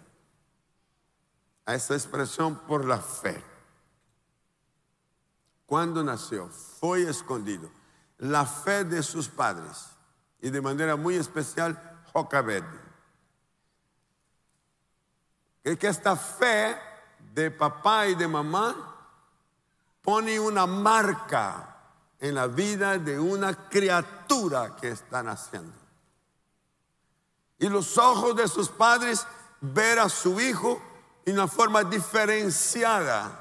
A 1.66 1.74
esa 1.74 1.94
expresión 1.94 2.58
por 2.66 2.84
la 2.84 2.98
fe. 2.98 3.42
Cuando 5.64 6.04
nació, 6.04 6.48
fue 6.48 7.08
escondido. 7.08 7.70
La 8.18 8.44
fe 8.44 8.84
de 8.84 9.02
sus 9.02 9.28
padres 9.28 9.86
y 10.40 10.50
de 10.50 10.60
manera 10.60 10.94
muy 10.96 11.16
especial 11.16 12.02
Jocabed. 12.12 12.64
Es 15.62 15.78
que 15.78 15.88
esta 15.88 16.16
fe 16.16 16.76
de 17.32 17.50
papá 17.50 18.06
y 18.06 18.14
de 18.14 18.28
mamá 18.28 18.94
pone 20.02 20.38
una 20.38 20.66
marca 20.66 21.76
en 22.20 22.34
la 22.34 22.46
vida 22.46 22.98
de 22.98 23.18
una 23.18 23.68
criatura 23.68 24.76
que 24.76 24.90
está 24.90 25.22
naciendo. 25.22 25.83
Y 27.58 27.68
los 27.68 27.96
ojos 27.98 28.36
de 28.36 28.48
sus 28.48 28.68
padres 28.68 29.26
ver 29.60 29.98
a 29.98 30.08
su 30.08 30.40
hijo 30.40 30.80
en 31.24 31.34
una 31.34 31.48
forma 31.48 31.84
diferenciada. 31.84 33.40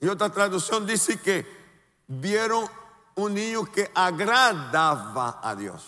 Y 0.00 0.08
otra 0.08 0.30
traducción 0.30 0.86
dice 0.86 1.18
que 1.20 1.46
vieron 2.06 2.68
un 3.16 3.34
niño 3.34 3.64
que 3.64 3.90
agradaba 3.94 5.40
a 5.42 5.54
Dios, 5.54 5.84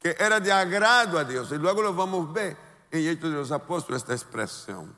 que 0.00 0.16
era 0.18 0.40
de 0.40 0.52
agrado 0.52 1.18
a 1.18 1.24
Dios. 1.24 1.50
Y 1.52 1.56
luego 1.56 1.82
lo 1.82 1.94
vamos 1.94 2.28
a 2.28 2.32
ver 2.32 2.56
en 2.90 3.06
Hechos 3.06 3.30
de 3.30 3.36
los 3.36 3.52
Apóstoles 3.52 4.02
esta 4.02 4.14
expresión. 4.14 4.94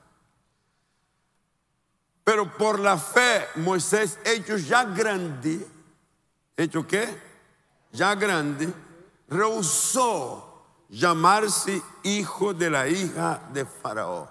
Pero 2.24 2.56
por 2.56 2.78
la 2.78 2.96
fe, 2.96 3.48
Moisés, 3.56 4.18
hecho 4.24 4.56
ya 4.56 4.84
grande, 4.84 5.66
hecho 6.56 6.86
qué? 6.86 7.32
Ya 7.90 8.14
grande, 8.14 8.72
rehusó 9.28 10.51
llamarse 10.92 11.82
hijo 12.02 12.52
de 12.52 12.68
la 12.68 12.86
hija 12.86 13.40
de 13.52 13.64
Faraón. 13.64 14.28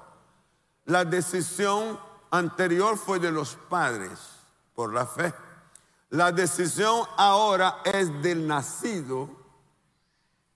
La 0.85 1.03
decisión 1.03 1.99
anterior 2.29 2.97
fue 2.97 3.19
de 3.19 3.31
los 3.31 3.55
padres, 3.55 4.19
por 4.75 4.93
la 4.93 5.07
fe. 5.07 5.33
La 6.11 6.31
decisión 6.31 7.05
ahora 7.17 7.81
es 7.83 8.21
del 8.21 8.45
nacido, 8.45 9.29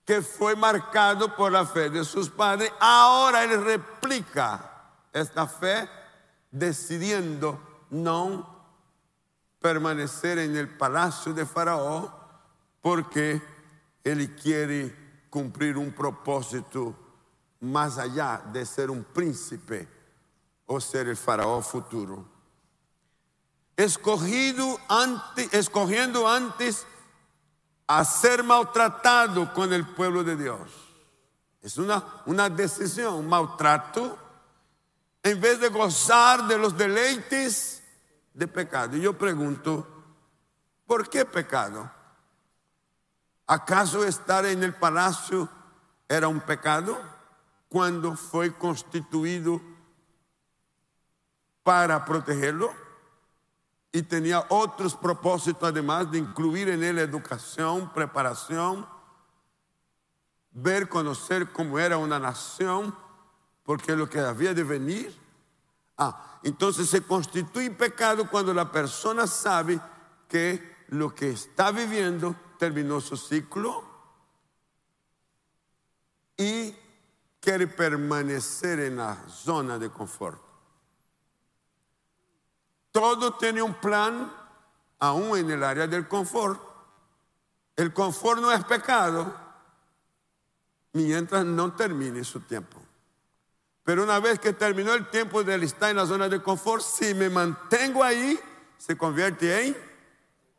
que 0.06 0.22
fue 0.22 0.56
marcado 0.56 1.36
por 1.36 1.52
la 1.52 1.65
fe 1.65 1.89
de 1.89 2.06
sus 2.06 2.30
padres. 2.30 2.72
Ahora 2.80 3.44
él 3.44 3.63
replica 3.63 4.91
esta 5.12 5.48
fe 5.48 5.89
decidiendo 6.52 7.60
no 7.89 8.56
permanecer 9.60 10.38
en 10.38 10.56
el 10.56 10.70
palacio 10.70 11.34
de 11.34 11.48
Faraón 11.48 12.12
porque 12.82 13.41
él 14.04 14.36
quiere 14.36 15.05
cumplir 15.36 15.78
un 15.78 15.91
propósito 15.91 16.95
más 17.60 17.98
allá 17.98 18.41
de 18.54 18.65
ser 18.65 18.89
un 18.89 19.04
príncipe 19.04 19.86
o 20.65 20.80
ser 20.80 21.10
el 21.10 21.17
faraón 21.17 21.62
futuro. 21.62 22.26
Escogido 23.76 24.80
antes, 24.88 25.54
escogiendo 25.54 26.26
antes 26.26 26.88
a 27.86 28.06
ser 28.06 28.45
maltratado 28.45 29.54
con 29.54 29.74
el 29.74 29.86
pueblo 29.86 30.24
de 30.24 30.38
Dios. 30.38 30.71
Es 31.62 31.78
una, 31.78 32.02
una 32.28 32.50
decisión, 32.50 33.28
maltrato 33.28 34.17
en 35.21 35.41
vez 35.41 35.60
de 35.60 35.67
gozar 35.67 36.48
de 36.48 36.58
los 36.58 36.78
deleites 36.78 37.84
de 38.34 38.48
pecado. 38.48 38.95
Y 38.95 39.02
yo 39.02 39.17
pregunto, 39.17 39.86
¿por 40.88 41.10
qué 41.10 41.26
pecado? 41.26 41.91
¿Acaso 43.47 44.03
estar 44.03 44.45
en 44.45 44.63
el 44.63 44.73
palacio 44.73 45.47
era 46.08 46.27
un 46.27 46.41
pecado 46.41 46.97
cuando 47.69 48.15
fue 48.15 48.53
constituido 48.58 49.62
para 51.63 52.03
protegerlo? 52.05 52.73
Y 53.91 54.01
tenía 54.01 54.45
otros 54.49 54.95
propósitos 54.95 55.69
además 55.69 56.12
de 56.12 56.17
incluir 56.17 56.69
en 56.69 56.84
él 56.84 56.97
educación, 56.97 57.93
preparación, 57.93 58.88
ver, 60.51 60.89
conocer 60.89 61.51
cómo 61.51 61.77
era 61.77 61.97
una 61.97 62.17
nación 62.17 62.95
porque 63.63 63.95
lo 63.95 64.10
que 64.10 64.19
había 64.19 64.53
de 64.53 64.63
venir. 64.63 65.15
Ah, 65.97 66.39
entonces 66.43 66.89
se 66.89 67.03
constituye 67.03 67.71
pecado 67.71 68.29
cuando 68.29 68.53
la 68.53 68.71
persona 68.71 69.27
sabe 69.27 69.79
que 70.27 70.86
lo 70.89 71.13
que 71.13 71.29
está 71.29 71.71
viviendo 71.71 72.36
terminó 72.58 73.02
su 73.02 73.18
ciclo 73.18 73.84
y 76.38 76.76
quiere 77.39 77.68
permanecer 77.68 78.80
en 78.80 78.98
la 78.98 79.28
zona 79.30 79.78
de 79.78 79.89
confort. 79.89 80.41
Todo 82.91 83.34
tiene 83.36 83.62
un 83.62 83.74
plan, 83.76 84.32
aún 85.00 85.38
en 85.38 85.52
el 85.52 85.63
área 85.63 85.86
del 85.86 86.08
confort. 86.08 86.62
El 87.76 87.94
confort 87.94 88.41
no 88.41 88.52
es 88.52 88.63
pecado 88.63 89.36
mientras 90.94 91.46
no 91.46 91.74
termine 91.74 92.24
su 92.24 92.39
tiempo. 92.39 92.82
Pero 93.84 94.04
una 94.04 94.20
vez 94.20 94.39
que 94.39 94.54
terminó 94.54 94.94
el 94.94 95.10
tiempo 95.10 95.44
de 95.44 95.56
estar 95.63 95.91
en 95.91 95.98
la 95.98 96.08
zona 96.08 96.28
de 96.28 96.41
confort, 96.41 96.82
si 96.82 97.13
me 97.13 97.30
mantengo 97.30 98.04
ahí, 98.04 98.39
se 98.78 98.98
convierte 98.98 99.68
en 99.68 99.78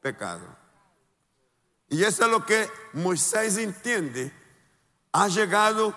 pecado. 0.00 0.65
Y 1.88 2.02
eso 2.02 2.24
es 2.24 2.30
lo 2.30 2.44
que 2.44 2.68
Moisés 2.92 3.58
entiende. 3.58 4.32
Ha 5.12 5.28
llegado 5.28 5.94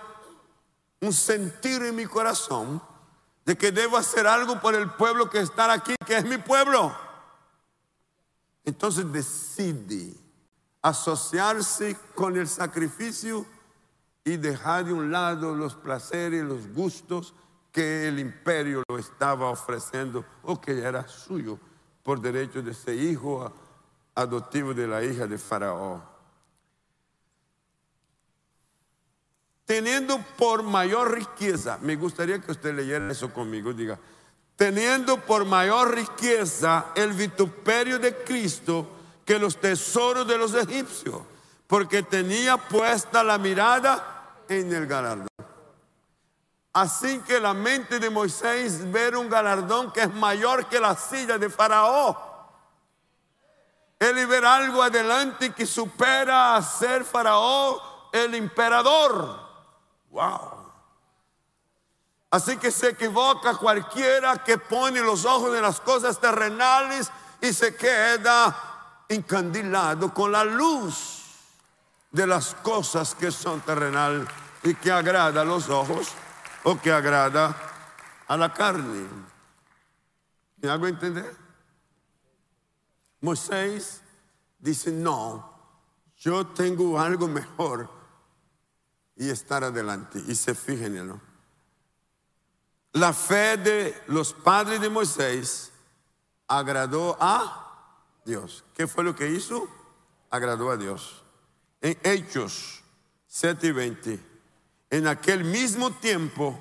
un 1.00 1.12
sentir 1.12 1.82
en 1.82 1.96
mi 1.96 2.06
corazón 2.06 2.82
de 3.44 3.56
que 3.56 3.72
debo 3.72 3.96
hacer 3.96 4.26
algo 4.26 4.60
por 4.60 4.74
el 4.74 4.90
pueblo 4.90 5.28
que 5.28 5.40
está 5.40 5.72
aquí, 5.72 5.94
que 6.06 6.16
es 6.16 6.24
mi 6.24 6.38
pueblo. 6.38 6.94
Entonces 8.64 9.10
decide 9.10 10.14
asociarse 10.82 11.96
con 12.14 12.36
el 12.36 12.46
sacrificio 12.46 13.46
y 14.24 14.36
dejar 14.36 14.84
de 14.84 14.92
un 14.92 15.10
lado 15.10 15.54
los 15.54 15.74
placeres, 15.74 16.44
los 16.44 16.68
gustos 16.68 17.34
que 17.72 18.08
el 18.08 18.18
imperio 18.18 18.82
lo 18.88 18.98
estaba 18.98 19.48
ofreciendo 19.48 20.24
o 20.42 20.60
que 20.60 20.78
era 20.78 21.06
suyo 21.08 21.58
por 22.02 22.20
derecho 22.20 22.62
de 22.62 22.74
ser 22.74 22.96
hijo 22.96 23.52
adoptivo 24.22 24.74
de 24.74 24.86
la 24.86 25.02
hija 25.02 25.26
de 25.26 25.38
Faraón. 25.38 26.02
Teniendo 29.64 30.18
por 30.36 30.62
mayor 30.62 31.14
riqueza, 31.14 31.78
me 31.82 31.96
gustaría 31.96 32.40
que 32.40 32.50
usted 32.50 32.74
leyera 32.74 33.10
eso 33.10 33.32
conmigo, 33.32 33.72
diga, 33.72 33.98
teniendo 34.56 35.18
por 35.20 35.44
mayor 35.44 35.94
riqueza 35.94 36.86
el 36.94 37.12
vituperio 37.12 37.98
de 37.98 38.16
Cristo 38.16 38.88
que 39.24 39.38
los 39.38 39.56
tesoros 39.58 40.26
de 40.26 40.36
los 40.36 40.54
egipcios, 40.54 41.22
porque 41.66 42.02
tenía 42.02 42.56
puesta 42.56 43.22
la 43.22 43.38
mirada 43.38 44.42
en 44.48 44.72
el 44.74 44.86
galardón. 44.86 45.28
Así 46.72 47.20
que 47.20 47.40
la 47.40 47.54
mente 47.54 47.98
de 47.98 48.10
Moisés 48.10 48.90
ver 48.90 49.16
un 49.16 49.28
galardón 49.28 49.92
que 49.92 50.02
es 50.02 50.14
mayor 50.14 50.66
que 50.66 50.78
la 50.78 50.96
silla 50.96 51.38
de 51.38 51.50
Faraón. 51.50 52.29
Él 54.00 54.26
ver 54.26 54.46
algo 54.46 54.82
adelante 54.82 55.52
que 55.52 55.66
supera 55.66 56.56
a 56.56 56.62
ser 56.62 57.04
Faraón 57.04 57.76
el 58.12 58.34
emperador. 58.34 59.38
Wow. 60.08 60.60
Así 62.30 62.56
que 62.56 62.70
se 62.70 62.90
equivoca 62.90 63.56
cualquiera 63.56 64.42
que 64.42 64.56
pone 64.56 65.00
los 65.00 65.26
ojos 65.26 65.54
en 65.54 65.62
las 65.62 65.80
cosas 65.80 66.18
terrenales 66.18 67.10
y 67.42 67.52
se 67.52 67.76
queda 67.76 69.04
encandilado 69.06 70.14
con 70.14 70.32
la 70.32 70.44
luz 70.44 71.24
de 72.10 72.26
las 72.26 72.54
cosas 72.54 73.14
que 73.14 73.30
son 73.30 73.60
terrenales 73.60 74.26
y 74.62 74.74
que 74.76 74.90
agrada 74.90 75.42
a 75.42 75.44
los 75.44 75.68
ojos 75.68 76.08
o 76.62 76.80
que 76.80 76.90
agrada 76.90 77.54
a 78.26 78.36
la 78.36 78.50
carne. 78.52 79.08
¿Me 80.56 80.70
hago 80.70 80.86
entender? 80.86 81.39
Moisés 83.20 84.00
dice, 84.58 84.90
no, 84.90 85.52
yo 86.16 86.46
tengo 86.46 86.98
algo 86.98 87.28
mejor 87.28 87.90
y 89.16 89.28
estar 89.28 89.64
adelante. 89.64 90.22
Y 90.26 90.34
se 90.34 90.54
fijen 90.54 90.96
en 90.96 91.10
él. 91.10 91.20
La 92.92 93.12
fe 93.12 93.56
de 93.56 94.02
los 94.08 94.32
padres 94.32 94.80
de 94.80 94.88
Moisés 94.88 95.70
agradó 96.48 97.16
a 97.20 97.94
Dios. 98.24 98.64
¿Qué 98.74 98.86
fue 98.86 99.04
lo 99.04 99.14
que 99.14 99.30
hizo? 99.30 99.68
Agradó 100.30 100.70
a 100.70 100.76
Dios. 100.76 101.22
En 101.80 101.96
Hechos 102.02 102.82
7 103.26 103.68
y 103.68 103.72
20, 103.72 104.20
en 104.90 105.06
aquel 105.06 105.44
mismo 105.44 105.92
tiempo 105.92 106.58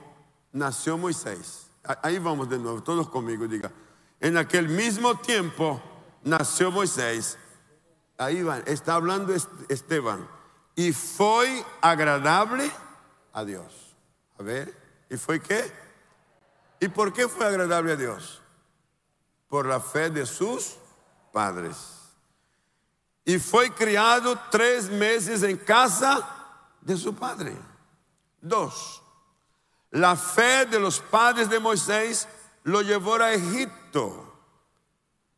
nació 0.51 0.97
Moisés. 0.97 1.67
Ahí 2.03 2.19
vamos 2.19 2.47
de 2.47 2.59
nuevo, 2.59 2.83
todos 2.83 3.09
conmigo, 3.09 3.47
diga. 3.47 3.71
En 4.19 4.37
aquel 4.37 4.69
mismo 4.69 5.17
tiempo 5.17 5.81
nació 6.23 6.71
Moisés. 6.71 7.37
Ahí 8.17 8.43
van, 8.43 8.63
está 8.65 8.95
hablando 8.95 9.33
Esteban 9.69 10.27
y 10.75 10.93
fue 10.93 11.65
agradable 11.81 12.71
a 13.33 13.43
Dios. 13.43 13.95
A 14.37 14.43
ver, 14.43 14.73
¿y 15.09 15.17
fue 15.17 15.41
qué? 15.41 15.71
¿Y 16.79 16.87
por 16.87 17.11
qué 17.11 17.27
fue 17.27 17.45
agradable 17.45 17.93
a 17.93 17.95
Dios? 17.95 18.41
Por 19.47 19.65
la 19.65 19.79
fe 19.79 20.09
de 20.09 20.25
sus 20.25 20.75
padres. 21.31 21.75
Y 23.25 23.39
fue 23.39 23.71
criado 23.73 24.39
tres 24.49 24.89
meses 24.89 25.43
en 25.43 25.57
casa 25.57 26.27
de 26.81 26.97
su 26.97 27.13
padre. 27.13 27.55
Dos, 28.41 29.03
la 29.91 30.15
fe 30.15 30.65
de 30.65 30.79
los 30.79 30.99
padres 30.99 31.49
de 31.49 31.59
Moisés 31.59 32.27
lo 32.63 32.81
llevó 32.81 33.15
a 33.15 33.33
Egipto, 33.33 34.38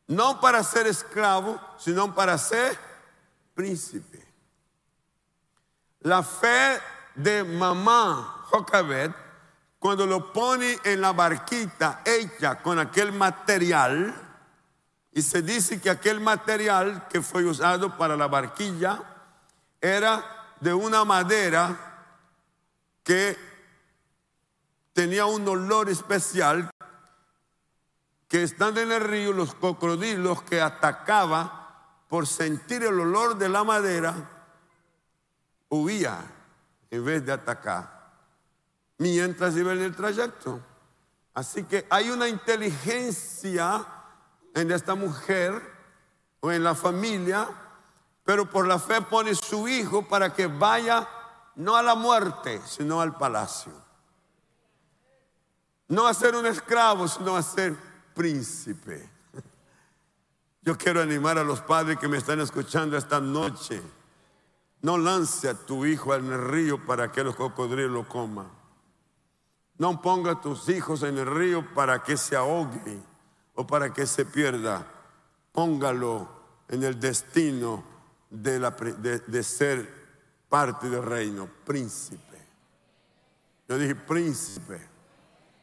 no 0.08 0.40
para 0.40 0.62
ser 0.62 0.86
esclavo, 0.86 1.60
sino 1.78 2.14
para 2.14 2.36
ser 2.38 2.78
príncipe. 3.54 4.26
La 6.00 6.22
fe 6.22 6.80
de 7.14 7.44
mamá 7.44 8.44
Jocabet, 8.50 9.14
cuando 9.78 10.06
lo 10.06 10.32
pone 10.32 10.78
en 10.84 11.00
la 11.00 11.12
barquita 11.12 12.02
hecha 12.04 12.62
con 12.62 12.78
aquel 12.78 13.12
material, 13.12 14.14
y 15.12 15.22
se 15.22 15.42
dice 15.42 15.80
que 15.80 15.90
aquel 15.90 16.20
material 16.20 17.06
que 17.08 17.20
fue 17.20 17.44
usado 17.44 17.96
para 17.98 18.16
la 18.16 18.28
barquilla 18.28 19.02
era 19.80 20.54
de 20.60 20.72
una 20.72 21.04
madera 21.04 21.76
que 23.02 23.36
tenía 24.92 25.26
un 25.26 25.46
olor 25.48 25.88
especial, 25.88 26.70
que 28.32 28.44
estando 28.44 28.80
en 28.80 28.90
el 28.90 29.02
río 29.02 29.30
los 29.34 29.54
cocodrilos 29.54 30.40
que 30.40 30.62
atacaban 30.62 31.52
por 32.08 32.26
sentir 32.26 32.82
el 32.82 32.98
olor 32.98 33.36
de 33.36 33.50
la 33.50 33.62
madera, 33.62 34.14
huía 35.68 36.18
en 36.90 37.04
vez 37.04 37.26
de 37.26 37.32
atacar, 37.32 38.10
mientras 38.96 39.54
iba 39.54 39.74
en 39.74 39.82
el 39.82 39.94
trayecto. 39.94 40.62
Así 41.34 41.64
que 41.64 41.86
hay 41.90 42.08
una 42.08 42.26
inteligencia 42.26 43.84
en 44.54 44.70
esta 44.72 44.94
mujer 44.94 45.60
o 46.40 46.50
en 46.50 46.64
la 46.64 46.74
familia, 46.74 47.46
pero 48.24 48.48
por 48.48 48.66
la 48.66 48.78
fe 48.78 49.02
pone 49.02 49.34
su 49.34 49.68
hijo 49.68 50.08
para 50.08 50.32
que 50.32 50.46
vaya 50.46 51.06
no 51.56 51.76
a 51.76 51.82
la 51.82 51.94
muerte, 51.94 52.62
sino 52.64 53.02
al 53.02 53.14
palacio. 53.14 53.74
No 55.88 56.06
a 56.06 56.14
ser 56.14 56.34
un 56.34 56.46
esclavo, 56.46 57.06
sino 57.06 57.36
a 57.36 57.42
ser 57.42 57.91
príncipe. 58.14 59.08
Yo 60.62 60.76
quiero 60.76 61.00
animar 61.00 61.38
a 61.38 61.44
los 61.44 61.60
padres 61.60 61.98
que 61.98 62.08
me 62.08 62.18
están 62.18 62.40
escuchando 62.40 62.96
esta 62.96 63.20
noche 63.20 63.82
no 64.82 64.98
lance 64.98 65.48
a 65.48 65.54
tu 65.54 65.86
hijo 65.86 66.14
en 66.14 66.26
el 66.26 66.44
río 66.44 66.84
para 66.84 67.10
que 67.12 67.22
los 67.22 67.36
cocodrilos 67.36 67.92
lo 67.92 68.08
coman. 68.08 68.48
No 69.78 70.02
ponga 70.02 70.32
a 70.32 70.40
tus 70.40 70.68
hijos 70.68 71.04
en 71.04 71.18
el 71.18 71.26
río 71.26 71.72
para 71.72 72.02
que 72.02 72.16
se 72.16 72.36
ahogue 72.36 73.00
o 73.54 73.66
para 73.66 73.92
que 73.92 74.06
se 74.06 74.24
pierda. 74.24 74.84
Póngalo 75.52 76.28
en 76.68 76.82
el 76.82 76.98
destino 76.98 77.84
de, 78.28 78.58
de 79.26 79.42
ser 79.44 80.02
parte 80.48 80.90
del 80.90 81.02
reino, 81.02 81.48
príncipe. 81.64 82.42
Yo 83.68 83.78
dije 83.78 83.94
príncipe. 83.94 84.88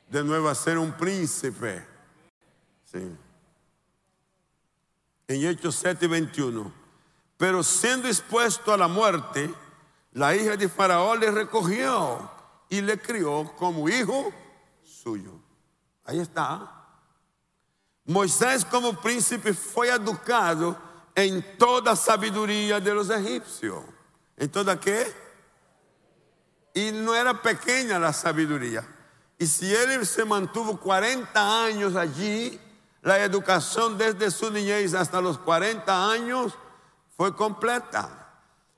De 0.10 0.24
nuevo 0.24 0.48
a 0.48 0.56
ser 0.56 0.78
un 0.78 0.94
príncipe. 0.94 1.86
Sí. 2.92 3.16
En 5.28 5.46
Hechos 5.46 5.76
7 5.76 6.06
y 6.06 6.08
21. 6.08 6.72
Pero 7.38 7.64
siendo 7.64 8.08
expuesto 8.08 8.74
a 8.74 8.78
la 8.78 8.88
muerte, 8.88 9.54
la 10.14 10.36
hija 10.36 10.58
de 10.58 10.68
Faraón 10.68 11.20
le 11.20 11.32
recogió 11.32 12.30
y 12.68 12.82
le 12.82 13.00
crió 13.00 13.54
como 13.58 13.88
hijo 13.88 14.34
suyo. 14.84 15.32
Ahí 16.04 16.20
está. 16.20 16.76
Moisés 18.06 18.66
como 18.66 19.00
príncipe 19.00 19.54
fue 19.54 19.90
educado 19.90 20.76
en 21.14 21.58
toda 21.58 21.96
sabiduría 21.96 22.80
de 22.80 22.94
los 22.94 23.10
egipcios. 23.10 23.84
¿En 24.36 24.50
toda 24.50 24.80
qué? 24.80 25.14
Y 26.74 26.92
no 26.92 27.14
era 27.14 27.40
pequeña 27.40 28.00
la 28.00 28.12
sabiduría. 28.14 28.88
Y 29.38 29.46
si 29.46 29.74
él 29.74 30.06
se 30.08 30.26
mantuvo 30.26 30.80
40 30.80 31.64
años 31.66 31.96
allí, 31.96 32.60
la 33.02 33.20
educación 33.20 33.98
desde 33.98 34.32
su 34.32 34.52
niñez 34.52 34.94
hasta 34.94 35.22
los 35.22 35.38
40 35.38 36.12
años, 36.12 36.54
fue 37.16 37.36
completa. 37.36 38.10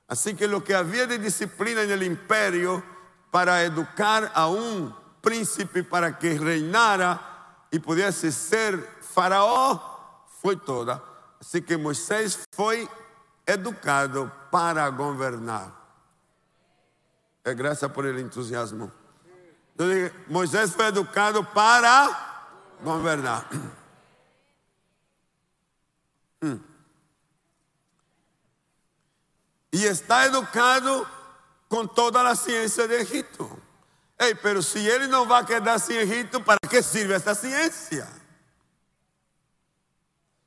Así 0.07 0.35
que 0.35 0.47
lo 0.47 0.63
que 0.63 0.75
había 0.75 1.07
de 1.07 1.17
disciplina 1.17 1.81
en 1.81 1.91
el 1.91 2.03
imperio 2.03 2.83
para 3.29 3.63
educar 3.63 4.31
a 4.33 4.47
un 4.47 4.95
príncipe 5.21 5.83
para 5.83 6.17
que 6.17 6.37
reinara 6.37 7.65
y 7.71 7.79
pudiese 7.79 8.31
ser 8.31 8.99
faraón 9.13 9.81
fue 10.41 10.55
toda. 10.57 11.03
Así 11.39 11.61
que 11.61 11.77
Moisés 11.77 12.43
fue 12.51 12.87
educado 13.45 14.31
para 14.51 14.87
gobernar. 14.89 15.71
Es 17.43 17.55
gracias 17.55 17.89
por 17.91 18.05
el 18.05 18.19
entusiasmo. 18.19 18.91
Moisés 20.27 20.73
fue 20.73 20.87
educado 20.87 21.43
para 21.53 22.09
gobernar. 22.83 23.45
Hmm. 26.41 26.57
y 29.71 29.85
está 29.85 30.25
educado 30.25 31.07
con 31.69 31.93
toda 31.93 32.21
la 32.23 32.35
ciencia 32.35 32.85
de 32.87 33.01
Egipto. 33.01 33.49
Pero 34.43 34.61
si 34.61 34.87
él 34.87 35.09
no 35.09 35.27
va 35.27 35.39
a 35.39 35.45
quedar 35.45 35.79
sin 35.79 35.97
Egipto, 35.97 36.43
¿para 36.43 36.59
qué 36.69 36.83
sirve 36.83 37.15
esta 37.15 37.33
ciencia? 37.33 38.07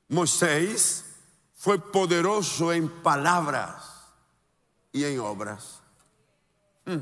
Moisés 0.09 1.05
fue 1.57 1.81
poderoso 1.81 2.73
en 2.73 2.89
palabras 2.89 4.13
y 4.93 5.05
en 5.05 5.19
obras. 5.19 5.81
Hmm. 6.85 7.01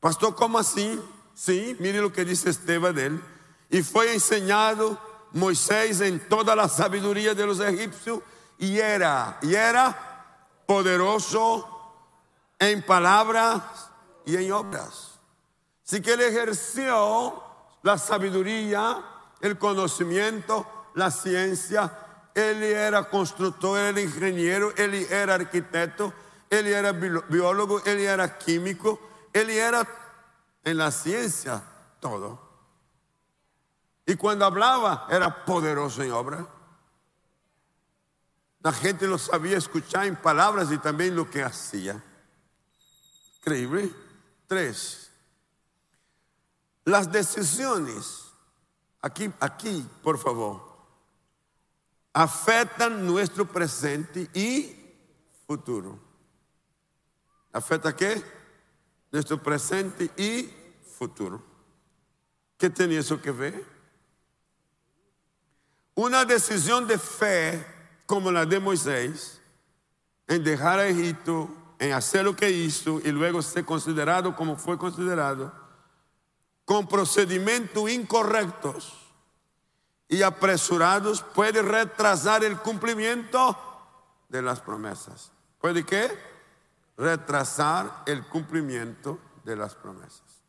Pastor, 0.00 0.34
¿cómo 0.34 0.58
así? 0.58 0.98
Sí, 1.34 1.76
mire 1.80 2.00
lo 2.00 2.12
que 2.12 2.24
dice 2.24 2.48
Esteban 2.48 2.94
de 2.94 3.06
él. 3.06 3.24
Y 3.68 3.82
fue 3.82 4.14
enseñado 4.14 4.98
Moisés 5.32 6.00
en 6.00 6.28
toda 6.28 6.56
la 6.56 6.68
sabiduría 6.68 7.34
de 7.34 7.46
los 7.46 7.60
egipcios 7.60 8.20
y 8.58 8.78
era, 8.78 9.38
y 9.42 9.54
era 9.54 10.62
poderoso 10.66 11.76
en 12.58 12.82
palabras 12.82 13.62
y 14.24 14.36
en 14.36 14.52
obras. 14.52 15.18
Así 15.86 16.00
que 16.00 16.14
él 16.14 16.20
ejerció 16.22 17.42
la 17.82 17.98
sabiduría, 17.98 19.04
el 19.40 19.58
conocimiento, 19.58 20.66
la 20.94 21.10
ciencia. 21.10 22.30
Él 22.34 22.62
era 22.62 23.08
constructor, 23.08 23.78
él 23.78 23.98
era 23.98 24.00
ingeniero, 24.00 24.72
él 24.76 24.94
era 24.94 25.34
arquitecto, 25.34 26.12
él 26.50 26.66
era 26.66 26.92
biólogo, 26.92 27.82
él 27.84 28.00
era 28.00 28.36
químico, 28.36 29.00
él 29.32 29.50
era 29.50 29.86
en 30.64 30.78
la 30.78 30.90
ciencia 30.90 31.62
todo. 32.00 32.45
Y 34.06 34.14
cuando 34.14 34.44
hablaba 34.44 35.08
era 35.10 35.44
poderoso 35.44 36.02
en 36.02 36.12
obra. 36.12 36.46
La 38.60 38.72
gente 38.72 39.06
lo 39.06 39.18
sabía 39.18 39.58
escuchar 39.58 40.06
en 40.06 40.16
palabras 40.16 40.70
y 40.70 40.78
también 40.78 41.16
lo 41.16 41.28
que 41.28 41.42
hacía. 41.42 42.02
Increíble. 43.38 43.92
Tres. 44.46 45.10
Las 46.84 47.10
decisiones, 47.10 48.32
aquí, 49.02 49.30
aquí, 49.40 49.84
por 50.02 50.18
favor, 50.18 50.62
afectan 52.12 53.04
nuestro 53.04 53.44
presente 53.44 54.30
y 54.32 54.74
futuro. 55.46 55.98
¿Afecta 57.52 57.94
qué? 57.96 58.22
Nuestro 59.10 59.42
presente 59.42 60.10
y 60.16 60.48
futuro. 60.96 61.42
¿Qué 62.56 62.70
tiene 62.70 62.98
eso 62.98 63.20
que 63.20 63.32
ver? 63.32 63.75
Una 65.96 66.26
decisión 66.26 66.86
de 66.86 66.98
fe 66.98 67.66
como 68.04 68.30
la 68.30 68.44
de 68.44 68.60
Moisés 68.60 69.40
en 70.28 70.44
dejar 70.44 70.78
a 70.78 70.86
Egipto 70.86 71.48
en 71.78 71.94
hacer 71.94 72.22
lo 72.22 72.36
que 72.36 72.50
hizo 72.50 73.00
y 73.02 73.10
luego 73.12 73.40
ser 73.40 73.64
considerado 73.64 74.36
como 74.36 74.56
fue 74.56 74.76
considerado, 74.76 75.52
con 76.66 76.86
procedimientos 76.86 77.90
incorrectos 77.90 78.92
y 80.06 80.20
apresurados, 80.20 81.22
puede 81.22 81.62
retrasar 81.62 82.44
el 82.44 82.58
cumplimiento 82.58 83.56
de 84.28 84.42
las 84.42 84.60
promesas. 84.60 85.32
¿Puede 85.62 85.82
qué? 85.84 86.10
Retrasar 86.98 88.02
el 88.04 88.22
cumplimiento 88.26 89.18
de 89.44 89.56
las 89.56 89.74
promesas. 89.74 90.42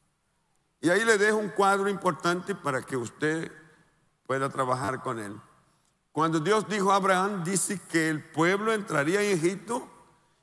Y 0.81 0.89
ahí 0.89 1.05
le 1.05 1.17
dejo 1.17 1.37
un 1.37 1.49
cuadro 1.49 1.87
importante 1.87 2.53
para 2.53 2.81
que 2.81 2.97
usted 2.97 3.49
pueda 4.27 4.49
trabajar 4.49 5.01
con 5.01 5.19
él. 5.19 5.39
Cuando 6.11 6.39
Dios 6.39 6.67
dijo 6.67 6.91
a 6.91 6.95
Abraham, 6.95 7.43
dice 7.43 7.79
que 7.89 8.09
el 8.09 8.23
pueblo 8.31 8.73
entraría 8.73 9.21
en 9.21 9.37
Egipto 9.37 9.87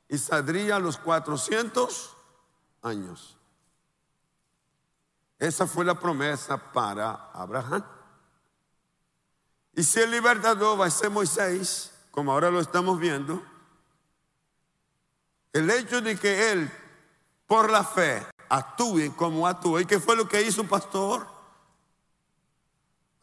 y 0.08 0.18
saldría 0.18 0.76
a 0.76 0.80
los 0.80 0.96
400 0.96 2.16
años. 2.82 3.36
Esa 5.38 5.66
fue 5.66 5.84
la 5.84 5.98
promesa 5.98 6.72
para 6.72 7.30
Abraham. 7.32 7.84
Y 9.74 9.82
si 9.82 10.00
el 10.00 10.12
libertador 10.12 10.80
va 10.80 10.86
a 10.86 10.90
ser 10.90 11.10
Moisés, 11.10 11.92
como 12.10 12.32
ahora 12.32 12.50
lo 12.50 12.60
estamos 12.60 12.98
viendo, 12.98 13.42
el 15.52 15.68
hecho 15.70 16.00
de 16.00 16.16
que 16.16 16.52
él, 16.52 16.70
por 17.46 17.70
la 17.70 17.84
fe, 17.84 18.24
actúe 18.48 19.14
como 19.16 19.46
actúe, 19.46 19.80
¿y 19.80 19.86
qué 19.86 19.98
fue 19.98 20.14
lo 20.16 20.28
que 20.28 20.42
hizo 20.42 20.62
un 20.62 20.68
pastor? 20.68 21.33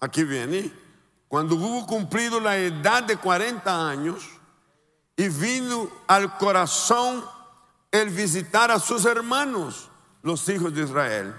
Aquí 0.02 0.24
viene, 0.24 0.74
cuando 1.28 1.56
hubo 1.56 1.86
cumplido 1.86 2.40
la 2.40 2.58
edad 2.58 3.04
de 3.04 3.16
40 3.16 3.88
años, 3.88 4.28
y 5.16 5.30
vino 5.30 5.88
al 6.08 6.38
corazón 6.38 7.24
el 7.92 8.10
visitar 8.10 8.72
a 8.72 8.80
sus 8.80 9.06
hermanos, 9.06 9.90
los 10.24 10.50
hijos 10.50 10.74
de 10.74 10.84
Israel, 10.84 11.36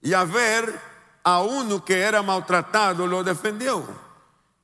y 0.00 0.12
a 0.12 0.24
ver 0.24 0.80
a 1.24 1.40
uno 1.40 1.84
que 1.84 1.98
era 1.98 2.22
maltratado, 2.22 3.06
lo 3.06 3.24
defendió. 3.24 3.84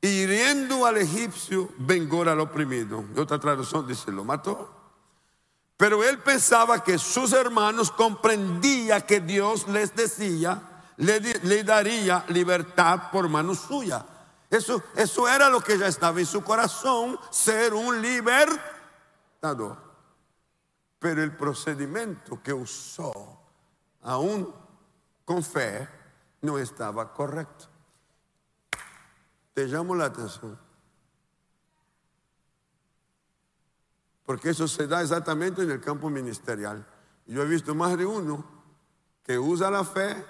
Y 0.01 0.09
hiriendo 0.09 0.87
al 0.87 0.99
egipcio, 0.99 1.69
vengó 1.79 2.23
al 2.23 2.41
oprimido. 2.41 3.05
Y 3.15 3.19
otra 3.19 3.41
traducción 3.41 3.87
dice, 3.87 4.13
lo 4.13 4.25
mató. 4.25 4.73
Pero 5.77 6.05
él 6.05 6.19
pensaba 6.21 6.83
que 6.85 6.97
sus 6.97 7.33
hermanos 7.33 7.91
comprendían 7.91 9.03
que 9.03 9.21
Dios 9.21 9.67
les 9.69 9.95
decía, 9.95 10.76
le, 10.99 11.65
daría 11.65 12.25
libertad 12.29 13.11
por 13.11 13.29
mano 13.29 13.55
suya. 13.55 14.05
Eso, 14.49 14.83
eso 14.95 15.29
era 15.29 15.49
lo 15.49 15.61
que 15.61 15.77
ya 15.77 15.89
estaba 15.89 16.21
en 16.21 16.27
su 16.27 16.43
corazón, 16.43 17.19
ser 17.31 17.75
un 17.75 18.01
libertador. 18.01 19.77
Pero 20.99 21.23
el 21.23 21.37
procedimiento 21.37 22.41
que 22.43 22.53
usó, 22.53 23.41
aún 24.03 24.53
con 25.25 25.43
fe, 25.43 25.89
no 26.43 26.59
estaba 26.59 27.13
correcto. 27.13 27.67
Te 29.53 29.67
llamo 29.67 29.95
la 29.95 30.07
atención. 30.07 30.59
Porque 34.25 34.51
eso 34.51 34.67
se 34.67 34.87
da 34.87 35.03
exactamente 35.03 35.63
en 35.63 35.71
el 35.71 35.81
campo 35.81 36.11
ministerial. 36.11 36.85
Yo 37.27 37.43
he 37.43 37.47
visto 37.47 37.75
más 37.75 37.97
de 37.97 38.07
uno 38.07 38.45
que 39.23 39.39
usa 39.39 39.71
la 39.71 39.85
fe, 39.85 40.25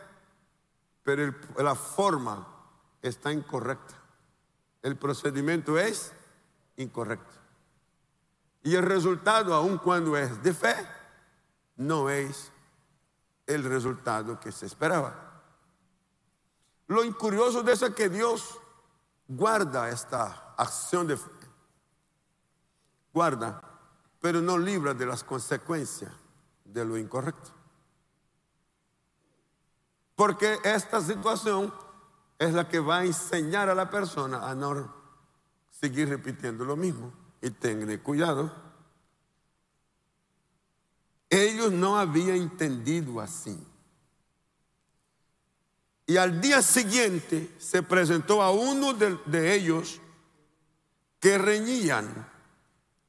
pero 1.06 1.32
la 1.56 1.74
forma 1.74 2.46
está 3.00 3.32
incorrecta 3.32 4.06
el 4.86 4.96
procedimiento 4.96 5.76
es 5.76 6.12
incorrecto. 6.76 7.34
Y 8.62 8.76
el 8.76 8.84
resultado, 8.84 9.52
aun 9.52 9.78
cuando 9.78 10.16
es 10.16 10.40
de 10.44 10.54
fe, 10.54 10.76
no 11.74 12.08
es 12.08 12.52
el 13.48 13.64
resultado 13.64 14.38
que 14.38 14.52
se 14.52 14.66
esperaba. 14.66 15.42
Lo 16.86 17.02
incurioso 17.02 17.64
de 17.64 17.72
eso 17.72 17.86
es 17.86 17.96
que 17.96 18.08
Dios 18.08 18.60
guarda 19.26 19.88
esta 19.88 20.54
acción 20.56 21.08
de 21.08 21.16
fe. 21.16 21.32
Guarda, 23.12 23.60
pero 24.20 24.40
no 24.40 24.56
libra 24.56 24.94
de 24.94 25.06
las 25.06 25.24
consecuencias 25.24 26.12
de 26.64 26.84
lo 26.84 26.96
incorrecto. 26.96 27.55
Porque 30.16 30.58
esta 30.64 31.00
situación 31.02 31.72
es 32.38 32.54
la 32.54 32.68
que 32.68 32.80
va 32.80 32.98
a 32.98 33.04
enseñar 33.04 33.68
a 33.68 33.74
la 33.74 33.90
persona 33.90 34.48
a 34.48 34.54
no 34.54 34.92
seguir 35.70 36.08
repitiendo 36.08 36.64
lo 36.64 36.74
mismo. 36.74 37.12
Y 37.42 37.50
tengan 37.50 37.96
cuidado. 37.98 38.50
Ellos 41.28 41.70
no 41.70 41.98
habían 41.98 42.36
entendido 42.36 43.20
así. 43.20 43.56
Y 46.06 46.16
al 46.16 46.40
día 46.40 46.62
siguiente 46.62 47.54
se 47.58 47.82
presentó 47.82 48.40
a 48.40 48.50
uno 48.52 48.94
de, 48.94 49.18
de 49.26 49.54
ellos 49.54 50.00
que 51.20 51.36
reñían 51.36 52.30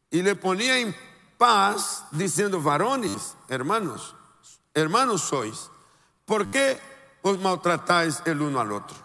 y 0.10 0.24
le 0.24 0.36
ponía 0.36 0.80
en 0.80 0.96
paz 1.38 2.06
diciendo, 2.12 2.62
varones, 2.62 3.36
hermanos, 3.50 4.16
hermanos 4.74 5.22
sois, 5.22 5.70
¿por 6.26 6.50
qué 6.50 6.80
os 7.30 7.40
maltratáis 7.40 8.22
el 8.26 8.42
uno 8.42 8.60
al 8.60 8.72
otro? 8.72 8.98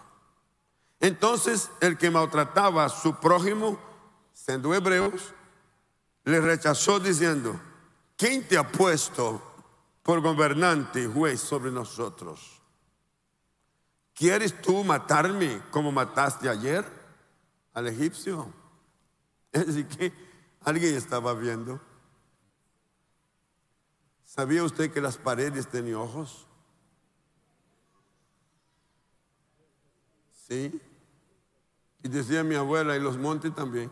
Entonces 0.99 1.69
el 1.81 1.97
que 1.97 2.09
maltrataba 2.09 2.85
a 2.85 2.89
su 2.89 3.15
prójimo, 3.15 3.77
siendo 4.33 4.73
hebreos, 4.73 5.33
le 6.23 6.39
rechazó 6.39 6.99
diciendo, 6.99 7.59
¿quién 8.15 8.47
te 8.47 8.57
ha 8.57 8.71
puesto 8.71 9.41
por 10.01 10.21
gobernante 10.21 11.03
y 11.03 11.11
juez 11.11 11.41
sobre 11.41 11.71
nosotros? 11.71 12.61
¿Quieres 14.13 14.61
tú 14.61 14.83
matarme 14.83 15.61
como 15.71 15.91
mataste 15.91 16.47
ayer 16.47 16.85
al 17.73 17.87
egipcio? 17.87 18.47
Es 19.51 19.67
decir, 19.67 19.87
que 19.87 20.13
alguien 20.61 20.95
estaba 20.95 21.33
viendo. 21.35 21.79
¿Sabía 24.25 24.63
usted 24.63 24.91
que 24.91 24.99
las 24.99 25.17
paredes 25.17 25.67
tenían 25.67 25.97
ojos? 25.97 26.47
Y 30.55 32.07
decía 32.07 32.43
mi 32.43 32.55
abuela, 32.55 32.95
y 32.95 32.99
los 32.99 33.17
montes 33.17 33.53
también. 33.55 33.91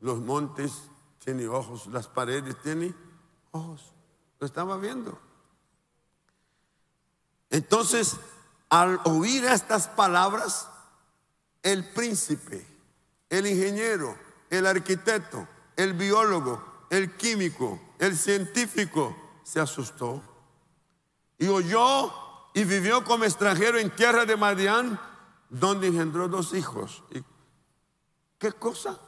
Los 0.00 0.20
montes 0.20 0.72
tienen 1.18 1.48
ojos, 1.48 1.86
las 1.88 2.08
paredes 2.08 2.60
tienen 2.62 2.94
ojos. 3.50 3.92
Lo 4.38 4.46
estaba 4.46 4.76
viendo. 4.78 5.18
Entonces, 7.50 8.16
al 8.68 9.00
oír 9.04 9.44
estas 9.44 9.88
palabras, 9.88 10.68
el 11.62 11.92
príncipe, 11.92 12.66
el 13.28 13.46
ingeniero, 13.46 14.16
el 14.48 14.66
arquitecto, 14.66 15.46
el 15.76 15.94
biólogo, 15.94 16.86
el 16.90 17.16
químico, 17.16 17.78
el 17.98 18.16
científico, 18.16 19.16
se 19.42 19.60
asustó 19.60 20.22
y 21.38 21.48
oyó 21.48 22.12
y 22.54 22.64
vivió 22.64 23.04
como 23.04 23.24
extranjero 23.24 23.78
en 23.78 23.90
tierra 23.90 24.24
de 24.24 24.36
Madián, 24.36 25.00
donde 25.48 25.88
engendró 25.88 26.28
dos 26.28 26.52
hijos. 26.54 27.02
¿Y 27.10 27.22
¿Qué 28.38 28.52
cosa? 28.52 28.98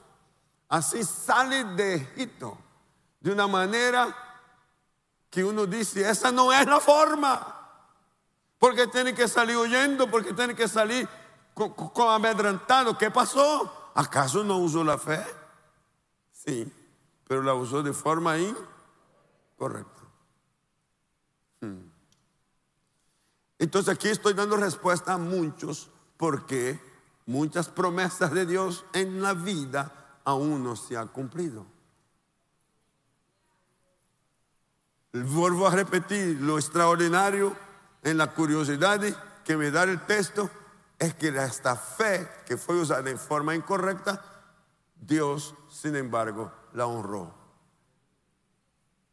Así 0.68 1.04
sale 1.04 1.64
de 1.64 1.94
Egipto 1.94 2.58
de 3.20 3.32
una 3.32 3.46
manera 3.46 4.14
que 5.30 5.42
uno 5.42 5.64
dice, 5.64 6.08
esa 6.08 6.30
no 6.30 6.52
es 6.52 6.66
la 6.66 6.80
forma. 6.80 7.58
Porque 8.58 8.86
tiene 8.86 9.14
que 9.14 9.26
salir 9.26 9.56
huyendo, 9.56 10.10
porque 10.10 10.34
tiene 10.34 10.54
que 10.54 10.68
salir 10.68 11.08
con, 11.54 11.74
amedrantado. 12.08 12.96
¿Qué 12.98 13.10
pasó? 13.10 13.90
¿Acaso 13.94 14.44
no 14.44 14.58
usó 14.58 14.84
la 14.84 14.98
fe? 14.98 15.24
Sí, 16.30 16.70
pero 17.26 17.42
la 17.42 17.54
usó 17.54 17.82
de 17.82 17.92
forma 17.94 18.36
incorrecta. 18.38 20.01
Entonces 23.62 23.94
aquí 23.94 24.08
estoy 24.08 24.34
dando 24.34 24.56
respuesta 24.56 25.12
a 25.12 25.18
muchos 25.18 25.88
porque 26.16 26.80
muchas 27.26 27.68
promesas 27.68 28.32
de 28.32 28.44
Dios 28.44 28.84
en 28.92 29.22
la 29.22 29.34
vida 29.34 30.18
aún 30.24 30.64
no 30.64 30.74
se 30.74 30.96
han 30.96 31.06
cumplido. 31.06 31.64
Vuelvo 35.12 35.68
a 35.68 35.76
repetir, 35.76 36.40
lo 36.40 36.58
extraordinario 36.58 37.56
en 38.02 38.18
la 38.18 38.34
curiosidad 38.34 39.00
que 39.44 39.56
me 39.56 39.70
da 39.70 39.84
el 39.84 40.04
texto 40.06 40.50
es 40.98 41.14
que 41.14 41.28
esta 41.28 41.76
fe 41.76 42.28
que 42.44 42.56
fue 42.56 42.80
usada 42.80 43.08
en 43.08 43.18
forma 43.18 43.54
incorrecta, 43.54 44.24
Dios, 44.96 45.54
sin 45.70 45.94
embargo, 45.94 46.50
la 46.72 46.86
honró. 46.86 47.32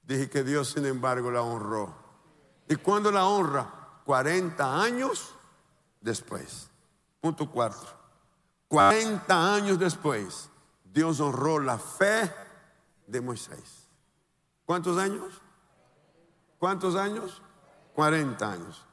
Dije 0.01 0.27
que 0.27 0.43
Dios, 0.43 0.69
sin 0.69 0.87
embargo, 0.87 1.29
la 1.29 1.43
honró. 1.43 1.93
¿Y 2.67 2.77
cuando 2.77 3.11
la 3.11 3.27
honra? 3.27 3.75
40 4.09 4.81
años 4.81 5.35
después. 6.01 6.67
Punto 7.21 7.47
4. 7.47 7.79
40 8.67 9.53
años 9.53 9.77
después, 9.77 10.49
Dios 10.83 11.19
honró 11.19 11.59
la 11.59 11.77
fe 11.77 12.33
de 13.05 13.21
Moisés. 13.21 13.87
¿Cuántos 14.65 14.97
años? 14.97 15.39
¿Cuántos 16.57 16.95
años? 16.95 17.39
40 17.93 18.51
años. 18.51 18.83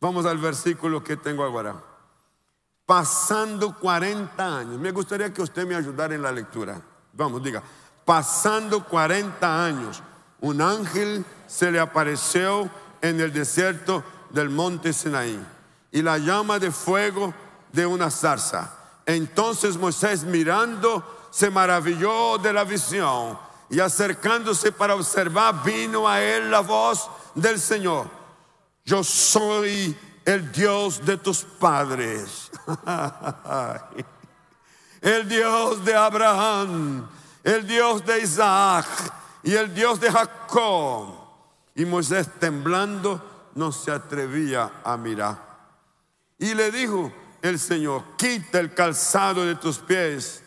Vamos 0.00 0.24
al 0.24 0.38
versículo 0.38 1.04
que 1.04 1.18
tengo 1.18 1.44
ahora. 1.44 1.84
Pasando 2.86 3.78
40 3.78 4.58
años. 4.60 4.80
Me 4.80 4.92
gustaría 4.92 5.30
que 5.30 5.42
usted 5.42 5.66
me 5.66 5.74
ayudara 5.74 6.14
en 6.14 6.22
la 6.22 6.32
lectura. 6.32 6.80
Vamos, 7.12 7.42
diga. 7.42 7.62
Pasando 8.02 8.82
40 8.82 9.66
años, 9.66 10.02
un 10.40 10.62
ángel 10.62 11.22
se 11.46 11.70
le 11.70 11.80
apareció 11.80 12.70
en 13.02 13.20
el 13.20 13.30
desierto 13.30 14.02
del 14.30 14.50
monte 14.50 14.92
Sinaí 14.92 15.38
y 15.90 16.02
la 16.02 16.18
llama 16.18 16.58
de 16.58 16.70
fuego 16.70 17.32
de 17.72 17.86
una 17.86 18.10
zarza. 18.10 18.74
Entonces 19.06 19.76
Moisés 19.76 20.24
mirando 20.24 21.28
se 21.30 21.50
maravilló 21.50 22.38
de 22.38 22.52
la 22.52 22.64
visión 22.64 23.38
y 23.70 23.80
acercándose 23.80 24.72
para 24.72 24.94
observar 24.94 25.62
vino 25.62 26.08
a 26.08 26.20
él 26.20 26.50
la 26.50 26.60
voz 26.60 27.08
del 27.34 27.60
Señor. 27.60 28.06
Yo 28.84 29.04
soy 29.04 29.96
el 30.24 30.50
Dios 30.52 31.04
de 31.04 31.16
tus 31.16 31.42
padres. 31.42 32.50
el 35.00 35.28
Dios 35.28 35.84
de 35.84 35.94
Abraham, 35.94 37.08
el 37.44 37.66
Dios 37.66 38.04
de 38.04 38.20
Isaac 38.20 38.86
y 39.42 39.54
el 39.54 39.74
Dios 39.74 40.00
de 40.00 40.10
Jacob. 40.10 41.14
Y 41.74 41.84
Moisés 41.84 42.28
temblando 42.38 43.37
no 43.58 43.72
se 43.72 43.90
atrevía 43.90 44.70
a 44.84 44.96
mirar. 44.96 45.36
Y 46.38 46.54
le 46.54 46.70
dijo 46.70 47.12
el 47.42 47.58
Señor, 47.58 48.04
quita 48.16 48.60
el 48.60 48.72
calzado 48.72 49.44
de 49.44 49.56
tus 49.56 49.78
pies, 49.78 50.44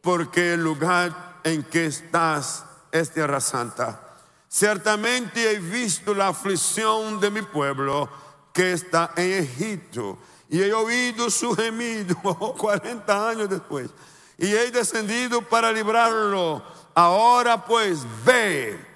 porque 0.00 0.54
el 0.54 0.64
lugar 0.64 1.40
en 1.44 1.62
que 1.62 1.86
estás 1.86 2.64
es 2.90 3.12
tierra 3.12 3.38
santa. 3.38 4.00
Ciertamente 4.48 5.52
he 5.52 5.58
visto 5.58 6.14
la 6.14 6.28
aflicción 6.28 7.20
de 7.20 7.30
mi 7.30 7.42
pueblo 7.42 8.08
que 8.52 8.72
está 8.72 9.12
en 9.16 9.44
Egipto 9.44 10.18
y 10.48 10.62
he 10.62 10.72
oído 10.72 11.30
su 11.30 11.54
gemido 11.54 12.16
40 12.58 13.28
años 13.28 13.48
después 13.50 13.90
y 14.38 14.46
he 14.46 14.70
descendido 14.70 15.42
para 15.42 15.70
librarlo. 15.70 16.62
Ahora 16.94 17.62
pues 17.64 18.00
ve 18.24 18.91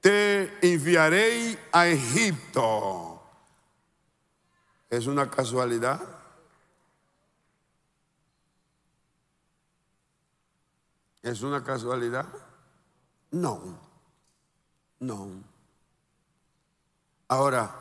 te 0.00 0.58
enviaré 0.62 1.58
a 1.72 1.86
Egipto. 1.86 3.22
¿Es 4.88 5.06
una 5.06 5.28
casualidad? 5.30 6.00
¿Es 11.22 11.42
una 11.42 11.64
casualidad? 11.64 12.26
No, 13.32 13.60
no. 15.00 15.28
Ahora, 17.28 17.74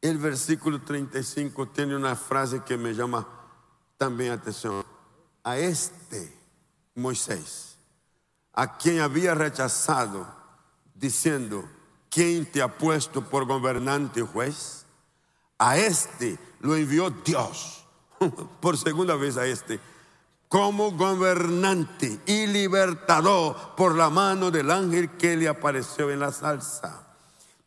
el 0.00 0.18
versículo 0.18 0.80
35 0.80 1.68
tiene 1.68 1.94
una 1.94 2.16
frase 2.16 2.62
que 2.64 2.76
me 2.76 2.94
llama 2.94 3.28
también 3.98 4.32
atención. 4.32 4.84
A 5.44 5.58
este 5.58 6.34
Moisés, 6.94 7.76
a 8.52 8.78
quien 8.78 9.00
había 9.00 9.34
rechazado, 9.34 10.41
diciendo, 11.02 11.68
¿quién 12.08 12.46
te 12.46 12.62
ha 12.62 12.78
puesto 12.78 13.22
por 13.22 13.44
gobernante 13.44 14.20
y 14.20 14.22
juez? 14.22 14.86
A 15.58 15.76
este 15.76 16.38
lo 16.60 16.76
envió 16.76 17.10
Dios, 17.10 17.84
por 18.60 18.78
segunda 18.78 19.16
vez 19.16 19.36
a 19.36 19.44
este, 19.44 19.80
como 20.48 20.92
gobernante 20.92 22.20
y 22.24 22.46
libertador 22.46 23.74
por 23.76 23.96
la 23.96 24.10
mano 24.10 24.52
del 24.52 24.70
ángel 24.70 25.10
que 25.16 25.36
le 25.36 25.48
apareció 25.48 26.08
en 26.08 26.20
la 26.20 26.30
salsa. 26.30 27.04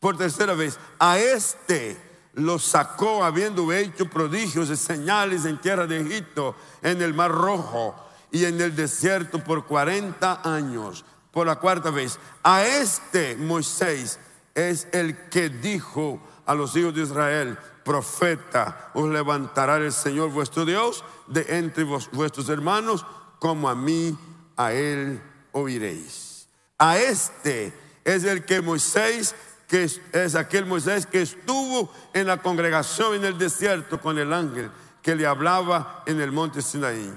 Por 0.00 0.16
tercera 0.16 0.54
vez, 0.54 0.78
a 0.98 1.18
este 1.18 2.00
lo 2.34 2.58
sacó 2.58 3.22
habiendo 3.22 3.70
hecho 3.70 4.08
prodigios 4.08 4.70
y 4.70 4.76
señales 4.76 5.44
en 5.44 5.60
tierra 5.60 5.86
de 5.86 6.00
Egipto, 6.00 6.54
en 6.80 7.02
el 7.02 7.12
mar 7.12 7.32
rojo 7.32 7.94
y 8.30 8.44
en 8.46 8.60
el 8.62 8.74
desierto 8.74 9.44
por 9.44 9.66
40 9.66 10.40
años 10.42 11.04
por 11.36 11.46
la 11.46 11.56
cuarta 11.56 11.90
vez, 11.90 12.18
a 12.42 12.64
este 12.64 13.36
Moisés 13.36 14.18
es 14.54 14.88
el 14.90 15.28
que 15.28 15.50
dijo 15.50 16.18
a 16.46 16.54
los 16.54 16.74
hijos 16.74 16.94
de 16.94 17.02
Israel, 17.02 17.58
profeta, 17.84 18.90
os 18.94 19.06
levantará 19.10 19.76
el 19.76 19.92
Señor 19.92 20.30
vuestro 20.30 20.64
Dios 20.64 21.04
de 21.26 21.44
entre 21.58 21.84
vuestros 21.84 22.48
hermanos, 22.48 23.04
como 23.38 23.68
a 23.68 23.74
mí, 23.74 24.16
a 24.56 24.72
él 24.72 25.20
oiréis. 25.52 26.48
A 26.78 26.96
este 26.96 27.74
es 28.02 28.24
el 28.24 28.46
que 28.46 28.62
Moisés, 28.62 29.34
que 29.68 29.90
es 30.12 30.34
aquel 30.36 30.64
Moisés 30.64 31.04
que 31.04 31.20
estuvo 31.20 31.92
en 32.14 32.28
la 32.28 32.40
congregación 32.40 33.14
en 33.14 33.26
el 33.26 33.36
desierto 33.36 34.00
con 34.00 34.18
el 34.18 34.32
ángel 34.32 34.70
que 35.02 35.14
le 35.14 35.26
hablaba 35.26 36.02
en 36.06 36.18
el 36.18 36.32
monte 36.32 36.62
Sinaí 36.62 37.12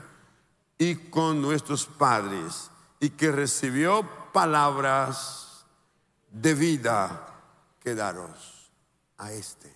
y 0.77 0.95
con 1.09 1.41
nuestros 1.41 1.85
padres 1.85 2.69
y 2.99 3.11
que 3.11 3.31
recibió 3.31 4.07
palabras 4.31 5.65
de 6.31 6.53
vida 6.53 7.27
que 7.79 7.95
daros 7.95 8.71
a 9.17 9.31
este. 9.31 9.73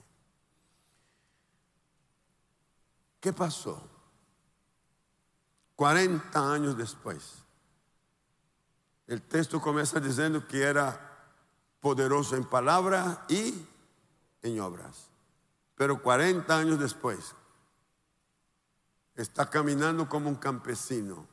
¿Qué 3.20 3.32
pasó? 3.32 3.82
40 5.76 6.54
años 6.54 6.78
después. 6.78 7.44
El 9.08 9.22
texto 9.22 9.62
comienza 9.62 10.00
diciendo 10.00 10.48
que 10.48 10.64
era 10.64 11.14
poderoso 11.80 12.36
en 12.36 12.46
palabra 12.46 13.26
y 13.30 13.66
en 14.42 14.60
obras. 14.60 15.10
Pero 15.76 16.02
40 16.02 16.58
años 16.58 16.80
después, 16.80 17.34
está 19.16 19.50
caminando 19.50 20.08
como 20.08 20.30
un 20.30 20.36
campesino 20.36 21.33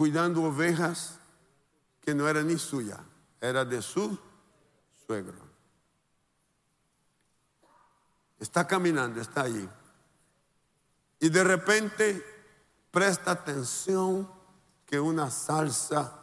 cuidando 0.00 0.44
ovejas 0.44 1.18
que 2.00 2.14
no 2.14 2.26
era 2.26 2.42
ni 2.42 2.56
suya, 2.56 3.04
era 3.38 3.66
de 3.66 3.82
su 3.82 4.18
suegro. 5.06 5.36
Está 8.38 8.66
caminando, 8.66 9.20
está 9.20 9.42
allí. 9.42 9.68
Y 11.18 11.28
de 11.28 11.44
repente 11.44 12.24
presta 12.90 13.32
atención 13.32 14.26
que 14.86 14.98
una 14.98 15.30
salsa 15.30 16.18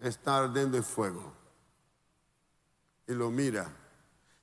está 0.00 0.38
ardiendo 0.38 0.78
en 0.78 0.82
fuego. 0.82 1.32
y 3.06 3.14
lo 3.14 3.30
mira. 3.30 3.70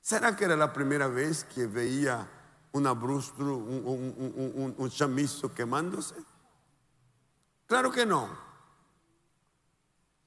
¿Será 0.00 0.34
que 0.34 0.46
era 0.46 0.56
la 0.56 0.72
primera 0.72 1.06
vez 1.06 1.44
que 1.44 1.66
veía 1.66 2.26
un 2.72 2.86
abrustro, 2.86 3.58
un, 3.58 4.74
un 4.78 4.90
chamizo 4.90 5.52
quemándose? 5.52 6.14
Claro 7.66 7.90
que 7.90 8.06
no. 8.06 8.28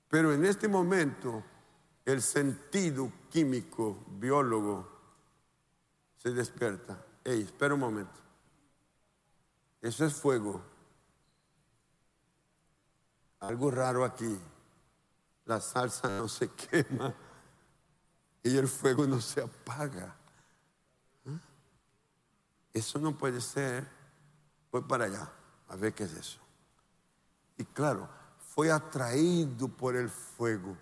Pero 0.10 0.34
en 0.34 0.46
este 0.46 0.68
momento 0.68 1.44
el 2.06 2.22
sentido 2.22 3.12
químico, 3.30 4.04
biólogo, 4.08 4.90
se 6.18 6.32
despierta. 6.32 7.06
Ey, 7.24 7.42
espera 7.44 7.76
un 7.76 7.80
momento. 7.80 8.20
Eso 9.82 10.06
es 10.06 10.14
fuego. 10.14 10.62
Algo 13.40 13.72
raro 13.72 14.04
aquí. 14.04 14.38
La 15.46 15.62
salsa 15.62 16.10
no 16.10 16.28
se 16.28 16.50
quema 16.54 17.14
y 18.44 18.58
el 18.58 18.68
fuego 18.68 19.06
no 19.06 19.22
se 19.22 19.42
apaga. 19.42 20.16
¿Ah? 21.26 21.40
Eso 22.74 23.00
no 23.00 23.18
puede 23.18 23.40
ser. 23.40 23.88
Voy 24.72 24.82
para 24.82 25.06
allá 25.06 25.32
a 25.68 25.76
ver 25.76 25.94
qué 25.94 26.04
es 26.04 26.14
eso. 26.14 26.49
Y 27.60 27.66
claro, 27.66 28.07
fue 28.55 28.72
atraído 28.72 29.68
por 29.68 29.97
el 29.97 30.10
fuego. 30.10 30.78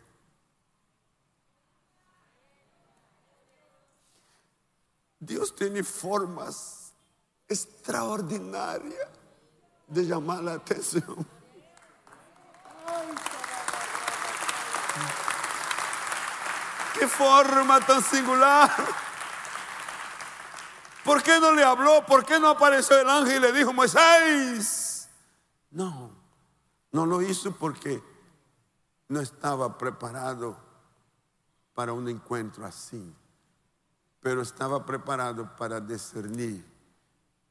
Dios 5.20 5.56
tiene 5.56 5.84
formas 5.84 6.94
extraordinarias 7.48 9.10
de 9.88 10.06
llamar 10.06 10.44
la 10.44 10.54
atención. 10.54 11.26
Qué 16.94 17.08
forma 17.08 17.80
tan 17.80 18.04
singular. 18.04 18.72
¿Por 21.04 21.24
qué 21.24 21.40
no 21.40 21.54
le 21.54 21.64
habló? 21.64 22.06
¿Por 22.06 22.24
qué 22.24 22.40
no 22.40 22.50
apareció 22.50 23.00
el 23.00 23.10
ángel 23.10 23.38
y 23.38 23.40
le 23.40 23.52
dijo, 23.52 23.74
Moisés? 23.74 25.10
No, 25.72 26.17
no 26.98 27.06
lo 27.06 27.22
hizo 27.22 27.52
porque 27.52 28.02
no 29.08 29.20
estaba 29.20 29.78
preparado 29.78 30.58
para 31.76 31.94
un 31.94 32.10
encuentro 32.10 32.66
así, 32.66 33.14
pero 34.20 34.42
estaba 34.42 34.84
preparado 34.84 35.56
para 35.56 35.80
discernir 35.80 36.66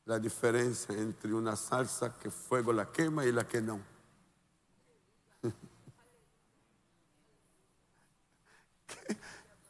la 0.04 0.18
diferencia 0.18 0.96
entre 0.98 1.32
una 1.32 1.54
salsa 1.54 2.18
que 2.18 2.28
fuego 2.28 2.72
la 2.72 2.90
quema 2.90 3.24
y 3.24 3.30
la 3.30 3.46
que 3.46 3.62
no. 3.62 3.80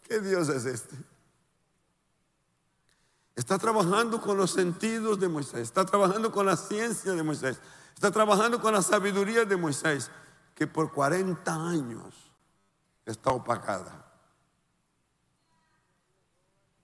¿Qué, 0.08 0.20
Dios 0.20 0.48
es 0.48 0.64
este? 0.64 0.96
Está 3.34 3.58
trabajando 3.58 4.22
con 4.22 4.38
los 4.38 4.52
sentidos 4.52 5.20
de 5.20 5.28
Moisés, 5.28 5.60
está 5.60 5.84
trabajando 5.84 6.32
con 6.32 6.46
la 6.46 6.56
ciencia 6.56 7.12
de 7.12 7.22
Moisés, 7.22 7.60
está 7.96 8.10
trabajando 8.10 8.60
con 8.60 8.74
la 8.74 8.82
sabiduría 8.82 9.46
de 9.46 9.56
Moisés, 9.56 10.10
que 10.54 10.66
por 10.66 10.92
40 10.92 11.54
años 11.54 12.14
está 13.06 13.30
opacada. 13.30 14.04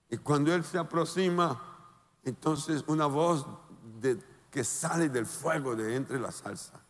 Y 0.08 0.16
cuando 0.16 0.54
él 0.54 0.64
se 0.64 0.78
aproxima, 0.78 1.60
entonces 2.24 2.82
una 2.86 3.04
voz 3.06 3.46
que 4.50 4.64
sale 4.64 5.10
del 5.10 5.26
fuego 5.26 5.76
de 5.76 5.96
entre 5.96 6.18
la 6.18 6.32
salsa. 6.32 6.80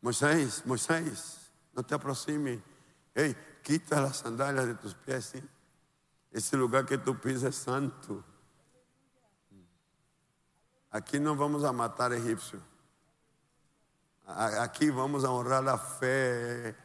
Moisés, 0.00 0.66
Moisés, 0.66 1.52
no 1.72 1.84
te 1.84 1.94
aproximes. 1.94 2.60
Hey, 3.14 3.36
quita 3.62 4.00
las 4.00 4.18
sandalias 4.18 4.66
de 4.66 4.74
tus 4.74 4.94
pies. 4.94 5.34
Ese 6.32 6.56
lugar 6.56 6.84
que 6.84 6.98
tú 6.98 7.16
pisas 7.16 7.44
es 7.44 7.56
santo. 7.56 8.24
Aquí 10.90 11.20
no 11.20 11.36
vamos 11.36 11.62
a 11.62 11.72
matar 11.72 12.12
egipcios. 12.12 12.62
Aquí 14.36 14.90
vamos 14.90 15.24
a 15.24 15.30
honrar 15.30 15.64
la 15.64 15.78
fe. 15.78 16.76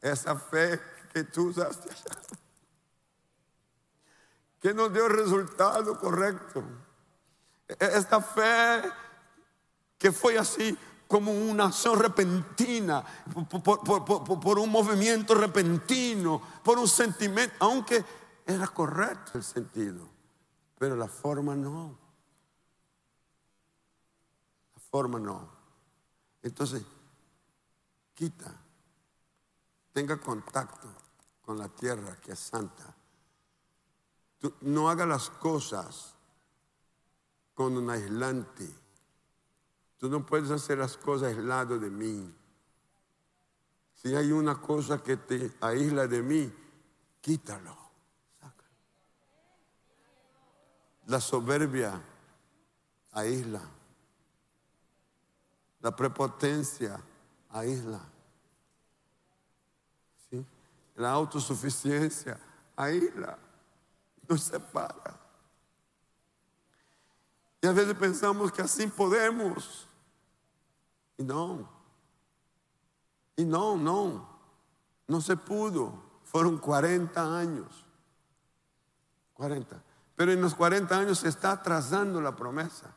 Esa 0.00 0.36
fe 0.36 0.80
que 1.12 1.24
tú 1.24 1.48
usaste. 1.48 1.88
Que 4.60 4.74
nos 4.74 4.92
dio 4.92 5.06
el 5.06 5.12
resultado 5.12 5.98
correcto. 5.98 6.62
E-, 7.68 7.76
esta 7.80 8.20
fe 8.20 8.82
que 9.98 10.12
fue 10.12 10.36
así 10.36 10.76
como 11.06 11.30
una 11.30 11.66
acción 11.66 11.98
repentina, 11.98 13.04
por, 13.62 14.58
un 14.58 14.70
movimiento 14.70 15.34
repentino, 15.34 16.40
por 16.64 16.78
un 16.78 16.88
sentimiento, 16.88 17.54
aunque 17.60 18.02
era 18.46 18.66
correcto 18.68 19.32
el 19.34 19.44
sentido, 19.44 20.08
pero 20.78 20.96
la 20.96 21.06
forma 21.06 21.54
no. 21.54 21.98
La 24.74 24.80
forma 24.90 25.18
no. 25.18 25.51
Entonces, 26.42 26.84
quita, 28.14 28.54
tenga 29.92 30.16
contacto 30.18 30.88
con 31.40 31.58
la 31.58 31.68
tierra 31.68 32.16
que 32.20 32.32
es 32.32 32.38
santa. 32.38 32.94
no 34.62 34.90
haga 34.90 35.06
las 35.06 35.30
cosas 35.30 36.14
con 37.54 37.76
un 37.76 37.90
aislante 37.90 38.82
Tú 40.02 40.08
no 40.08 40.26
puedes 40.26 40.50
hacer 40.50 40.78
las 40.78 40.96
cosas 40.96 41.28
aislado 41.28 41.78
de 41.78 41.88
mí. 41.88 42.28
Si 43.94 44.12
hay 44.16 44.32
una 44.32 44.60
cosa 44.60 45.00
que 45.00 45.16
te 45.16 45.52
aísla 45.60 46.08
de 46.08 46.20
mí, 46.20 46.52
quítalo. 47.20 47.78
La 51.06 51.20
soberbia 51.20 52.02
aísla. 53.12 53.60
La 55.82 55.94
prepotencia 55.94 56.98
aísla. 57.50 58.00
¿Sí? 60.30 60.46
La 60.96 61.10
autosuficiencia 61.10 62.38
aísla. 62.76 63.36
Nos 64.28 64.42
separa. 64.42 65.18
Y 67.60 67.66
a 67.66 67.72
veces 67.72 67.94
pensamos 67.94 68.50
que 68.50 68.62
así 68.62 68.86
podemos. 68.86 69.86
Y 71.16 71.24
no. 71.24 71.68
Y 73.36 73.44
no, 73.44 73.76
no. 73.76 74.28
No 75.06 75.20
se 75.20 75.36
pudo. 75.36 75.94
Fueron 76.24 76.58
40 76.58 77.38
años. 77.38 77.84
40. 79.34 79.82
Pero 80.16 80.32
en 80.32 80.40
los 80.40 80.54
40 80.54 80.96
años 80.96 81.18
se 81.18 81.28
está 81.28 81.52
atrasando 81.52 82.20
la 82.20 82.34
promesa. 82.34 82.94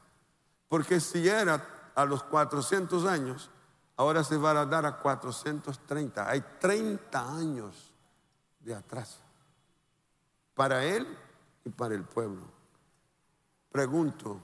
Porque 0.67 0.99
si 0.99 1.27
era 1.27 1.74
a 1.95 2.05
los 2.05 2.23
400 2.23 3.05
años, 3.05 3.49
ahora 3.97 4.23
se 4.23 4.37
va 4.37 4.51
a 4.51 4.65
dar 4.65 4.85
a 4.85 4.99
430. 4.99 6.29
Hay 6.29 6.43
30 6.59 7.37
años 7.37 7.91
de 8.59 8.75
atraso. 8.75 9.19
Para 10.53 10.83
él 10.85 11.07
y 11.63 11.69
para 11.69 11.95
el 11.95 12.03
pueblo. 12.03 12.43
Pregunto, 13.71 14.39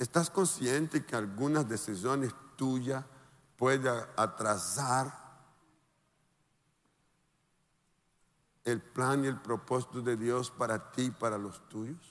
¿Estás 0.00 0.30
consciente 0.30 1.04
que 1.04 1.14
algunas 1.14 1.68
decisiones 1.68 2.34
tuyas 2.56 3.04
pueden 3.58 4.02
atrasar 4.16 5.12
el 8.64 8.80
plan 8.80 9.22
y 9.26 9.28
el 9.28 9.38
propósito 9.38 10.00
de 10.00 10.16
Dios 10.16 10.50
para 10.50 10.90
ti 10.92 11.02
y 11.02 11.10
para 11.10 11.36
los 11.36 11.68
tuyos? 11.68 12.09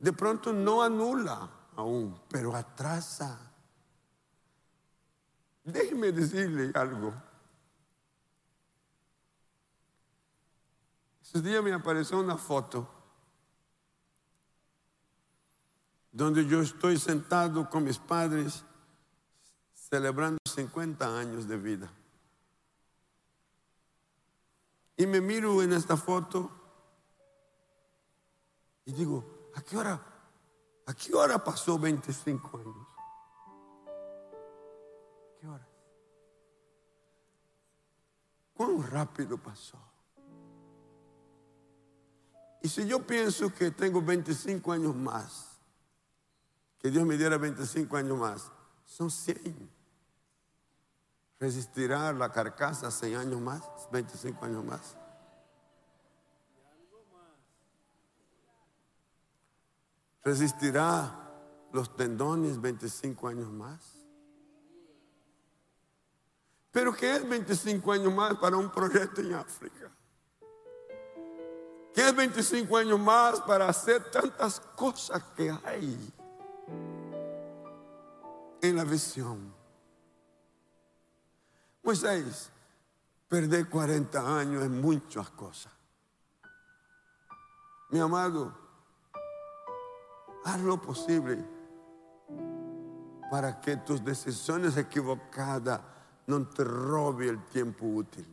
De 0.00 0.14
pronto 0.14 0.50
no 0.52 0.82
anula 0.82 1.48
aún, 1.76 2.18
pero 2.28 2.56
atrasa. 2.56 3.38
Déjeme 5.62 6.10
decirle 6.10 6.72
algo. 6.74 7.12
Ese 11.22 11.42
día 11.42 11.60
me 11.60 11.72
apareció 11.72 12.18
una 12.18 12.38
foto 12.38 12.88
donde 16.10 16.46
yo 16.46 16.62
estoy 16.62 16.98
sentado 16.98 17.68
con 17.68 17.84
mis 17.84 17.98
padres 17.98 18.64
celebrando 19.74 20.38
50 20.48 21.18
años 21.18 21.46
de 21.46 21.58
vida. 21.58 21.92
Y 24.96 25.06
me 25.06 25.20
miro 25.20 25.62
en 25.62 25.74
esta 25.74 25.96
foto 25.96 26.50
y 28.86 28.92
digo, 28.92 29.39
¿a 29.60 29.62
qué 29.62 29.76
hora? 29.76 30.00
¿A 30.86 30.94
qué 30.94 31.14
hora 31.14 31.42
pasó 31.44 31.78
25 31.78 32.58
años? 32.58 32.86
¿Qué 35.38 35.46
hora? 35.46 35.68
¿Cuán 38.54 38.82
rápido 38.90 39.36
pasó? 39.36 39.78
Y 42.62 42.68
si 42.68 42.86
yo 42.86 43.06
pienso 43.06 43.54
que 43.54 43.70
tengo 43.70 44.02
25 44.02 44.72
años 44.72 44.94
más, 44.96 45.58
que 46.78 46.90
Dios 46.90 47.04
me 47.04 47.16
diera 47.16 47.36
25 47.36 47.96
años 47.96 48.18
más. 48.18 48.50
Son 48.84 49.10
100. 49.10 49.70
¿Resistirá 51.38 52.12
la 52.12 52.32
carcasa 52.32 52.90
6 52.90 53.16
años 53.16 53.40
más, 53.40 53.62
25 53.92 54.44
años 54.44 54.64
más? 54.64 54.96
¿Resistirá 60.22 61.16
los 61.72 61.96
tendones 61.96 62.60
25 62.60 63.28
años 63.28 63.50
más? 63.50 64.00
Pero 66.70 66.94
¿qué 66.94 67.16
es 67.16 67.28
25 67.28 67.92
años 67.92 68.14
más 68.14 68.34
para 68.36 68.56
un 68.56 68.70
proyecto 68.70 69.20
en 69.20 69.34
África? 69.34 69.90
¿Qué 71.94 72.08
es 72.08 72.14
25 72.14 72.76
años 72.76 73.00
más 73.00 73.40
para 73.40 73.68
hacer 73.68 74.10
tantas 74.10 74.60
cosas 74.60 75.22
que 75.36 75.50
hay 75.64 76.12
en 78.62 78.76
la 78.76 78.84
visión? 78.84 79.52
Moisés, 81.82 82.50
perder 83.28 83.68
40 83.68 84.38
años 84.38 84.62
en 84.62 84.80
muchas 84.80 85.30
cosas. 85.30 85.72
Mi 87.88 87.98
amado, 87.98 88.69
haz 90.44 90.60
lo 90.60 90.80
posible 90.80 91.44
para 93.30 93.60
que 93.60 93.76
tus 93.76 94.04
decisiones 94.04 94.76
equivocadas 94.76 95.80
no 96.26 96.46
te 96.48 96.64
robe 96.64 97.28
el 97.28 97.44
tiempo 97.46 97.86
útil. 97.86 98.26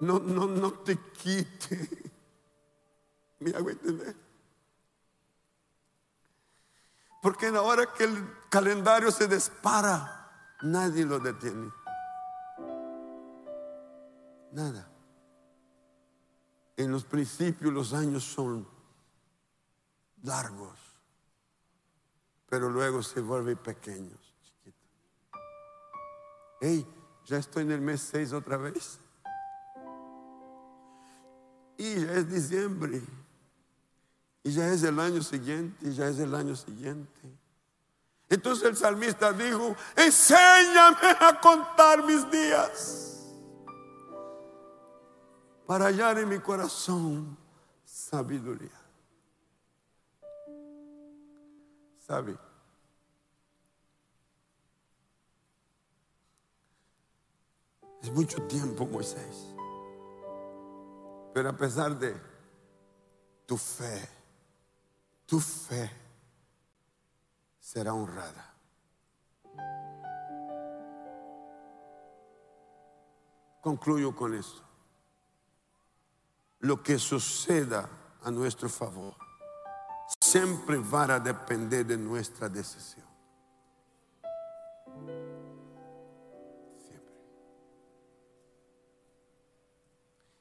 No, 0.00 0.18
no, 0.20 0.46
no 0.46 0.72
te 0.72 0.96
quite. 0.96 1.88
¿Me 3.40 3.50
hago 3.50 3.70
entender? 3.70 4.14
Porque 7.20 7.48
en 7.48 7.54
la 7.54 7.62
hora 7.62 7.92
que 7.92 8.04
el 8.04 8.24
calendario 8.48 9.10
se 9.10 9.26
dispara, 9.26 10.56
nadie 10.62 11.04
lo 11.04 11.18
detiene. 11.18 11.72
Nada. 14.52 14.88
En 16.78 16.92
los 16.92 17.04
principios 17.04 17.72
los 17.72 17.92
años 17.92 18.22
son 18.22 18.64
largos, 20.22 20.78
pero 22.48 22.70
luego 22.70 23.02
se 23.02 23.20
vuelven 23.20 23.56
pequeños, 23.56 24.20
chiquitos. 24.44 24.88
Hey, 26.60 26.86
ya 27.26 27.38
estoy 27.38 27.64
en 27.64 27.72
el 27.72 27.80
mes 27.80 28.00
6 28.12 28.32
otra 28.32 28.56
vez. 28.58 29.00
Y 31.78 31.96
ya 31.96 32.12
es 32.12 32.30
diciembre. 32.30 33.02
Y 34.44 34.52
ya 34.52 34.68
es 34.68 34.84
el 34.84 35.00
año 35.00 35.20
siguiente, 35.20 35.88
y 35.88 35.92
ya 35.92 36.06
es 36.06 36.20
el 36.20 36.32
año 36.32 36.54
siguiente. 36.54 37.20
Entonces 38.28 38.68
el 38.68 38.76
salmista 38.76 39.32
dijo, 39.32 39.74
enséñame 39.96 41.10
a 41.18 41.40
contar 41.42 42.04
mis 42.04 42.30
días 42.30 43.17
para 45.68 45.84
hallar 45.84 46.16
en 46.18 46.30
mi 46.30 46.38
corazón 46.38 47.36
sabiduría. 47.84 48.80
¿Sabe? 51.98 52.38
Es 58.00 58.10
mucho 58.12 58.42
tiempo, 58.44 58.86
Moisés. 58.86 59.54
Pero 61.34 61.50
a 61.50 61.52
pesar 61.52 61.98
de 61.98 62.16
tu 63.44 63.58
fe, 63.58 64.08
tu 65.26 65.38
fe 65.38 65.90
será 67.60 67.92
honrada. 67.92 68.54
Concluyo 73.60 74.16
con 74.16 74.32
esto. 74.34 74.67
Lo 76.60 76.82
que 76.82 76.98
suceda 76.98 77.88
a 78.22 78.30
nuestro 78.30 78.68
favor 78.68 79.14
siempre 80.20 80.78
va 80.78 81.04
a 81.04 81.20
depender 81.20 81.86
de 81.86 81.96
nuestra 81.96 82.48
decisión. 82.48 83.06
Siempre. 86.78 87.14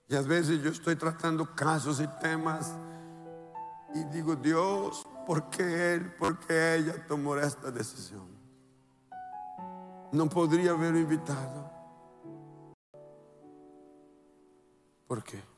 Y 0.10 0.16
a 0.16 0.22
veces 0.22 0.62
yo 0.62 0.72
estoy 0.72 0.96
tratando 0.96 1.54
casos 1.56 2.00
y 2.00 2.08
temas 2.20 2.74
y 3.94 4.04
digo, 4.06 4.36
Dios, 4.36 5.06
¿por 5.26 5.50
qué 5.50 5.94
él, 5.94 6.14
por 6.16 6.40
qué 6.40 6.76
ella 6.76 7.06
tomó 7.08 7.36
esta 7.38 7.70
decisión? 7.70 8.28
No 10.12 10.28
podría 10.30 10.72
haberlo 10.72 11.00
invitado. 11.00 11.72
¿Por 15.08 15.24
qué? 15.24 15.57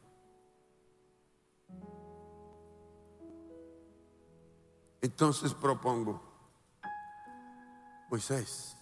Entonces 5.02 5.54
propongo, 5.54 6.22
Moisés, 8.10 8.76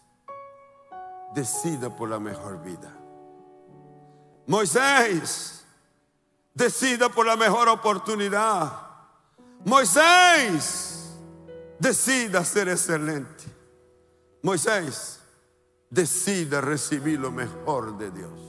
decida 1.33 1.95
por 1.95 2.09
la 2.09 2.19
mejor 2.19 2.61
vida. 2.63 2.93
Moisés, 4.47 5.65
decida 6.53 7.09
por 7.09 7.25
la 7.25 7.35
mejor 7.35 7.67
oportunidad. 7.69 8.71
Moisés, 9.65 11.13
decida 11.77 12.43
ser 12.43 12.69
excelente. 12.69 13.43
Moisés, 14.41 15.21
decida 15.89 16.61
recibir 16.61 17.19
lo 17.19 17.31
mejor 17.31 17.97
de 17.97 18.11
Dios. 18.11 18.39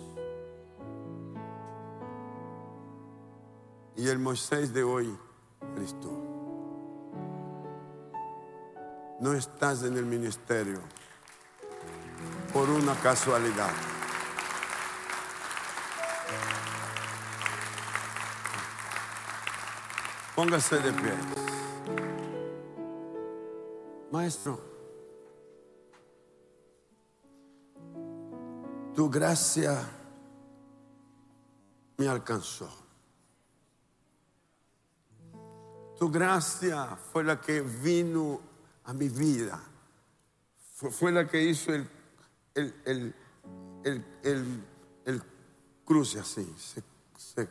Y 3.97 4.09
el 4.09 4.21
Moisés 4.21 4.73
de 4.73 4.85
hoy, 4.85 5.19
Cristo. 5.75 6.38
No 9.21 9.33
estás 9.33 9.83
en 9.83 9.97
el 9.97 10.05
ministerio 10.05 10.81
por 12.53 12.71
una 12.71 12.95
casualidad. 12.95 13.73
Póngase 20.37 20.79
de 20.79 20.93
pie. 20.93 21.13
Maestro, 24.13 24.61
tu 28.95 29.11
gracia 29.11 29.85
me 31.97 32.09
alcanzó. 32.09 32.71
Tu 35.99 36.09
gracia 36.09 36.97
fue 37.13 37.25
la 37.25 37.41
que 37.41 37.61
vino 37.61 38.41
a 38.89 38.95
mi 38.95 39.09
vida. 39.09 39.61
Fue, 40.73 41.13
la 41.13 41.29
que 41.29 41.43
hizo 41.43 41.75
el, 41.75 41.87
el, 42.55 43.15
el, 43.85 45.23
cruce 45.85 46.21
así. 46.21 46.45
Se, 46.57 46.83
se 47.17 47.49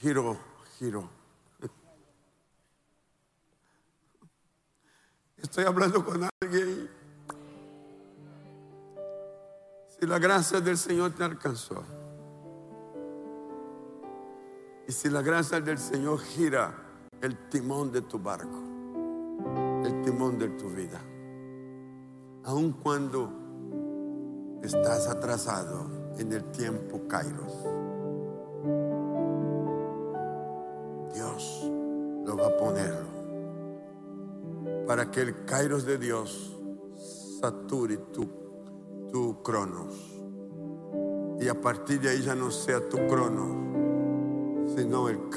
giró, 0.00 0.36
giró. 0.78 1.08
Estoy 5.36 5.64
hablando 5.64 6.04
con 6.04 6.28
alguien. 6.40 6.90
Si 10.00 10.06
la 10.06 10.18
gracia 10.18 10.60
del 10.60 10.76
Señor 10.76 11.14
te 11.14 11.22
alcanzó. 11.22 11.84
Y 14.88 14.92
si 14.92 15.08
la 15.08 15.22
gracia 15.22 15.60
del 15.60 15.78
Señor 15.78 16.18
gira 16.20 16.74
el 17.20 17.48
timón 17.48 17.92
de 17.92 18.02
tu 18.02 18.18
barco 18.18 18.75
el 19.86 20.02
timón 20.02 20.38
de 20.38 20.48
tu 20.48 20.68
vida. 20.68 21.00
Aun 22.44 22.72
cuando 22.72 23.30
estás 24.62 25.06
atrasado 25.06 25.86
en 26.18 26.32
el 26.32 26.44
tiempo 26.50 27.02
Kairos. 27.08 27.52
Dios 31.14 31.70
lo 32.24 32.36
va 32.36 32.48
a 32.48 32.56
ponerlo 32.56 33.16
para 34.86 35.10
que 35.10 35.20
el 35.20 35.44
Kairos 35.44 35.84
de 35.84 35.98
Dios 35.98 36.56
sature 37.40 37.96
tu, 38.12 38.26
tu 39.12 39.42
cronos. 39.42 39.94
Y 41.40 41.48
a 41.48 41.60
partir 41.60 42.00
de 42.00 42.10
ahí 42.10 42.22
ya 42.22 42.34
no 42.34 42.50
sea 42.50 42.88
tu 42.88 42.96
cronos, 43.06 44.74
sino 44.74 45.08
el 45.08 45.28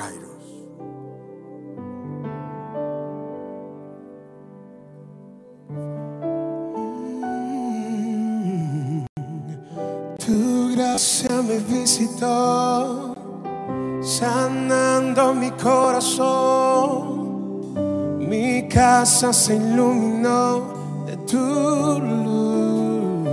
Kairos. 11.00 11.24
me 11.46 11.60
visitó, 11.60 13.16
sanando 14.02 15.34
mi 15.34 15.50
corazón. 15.52 17.20
Mi 18.30 18.68
casa 18.68 19.32
se 19.32 19.56
iluminó 19.56 21.06
de 21.06 21.16
tu 21.18 21.38
luz. 22.02 23.30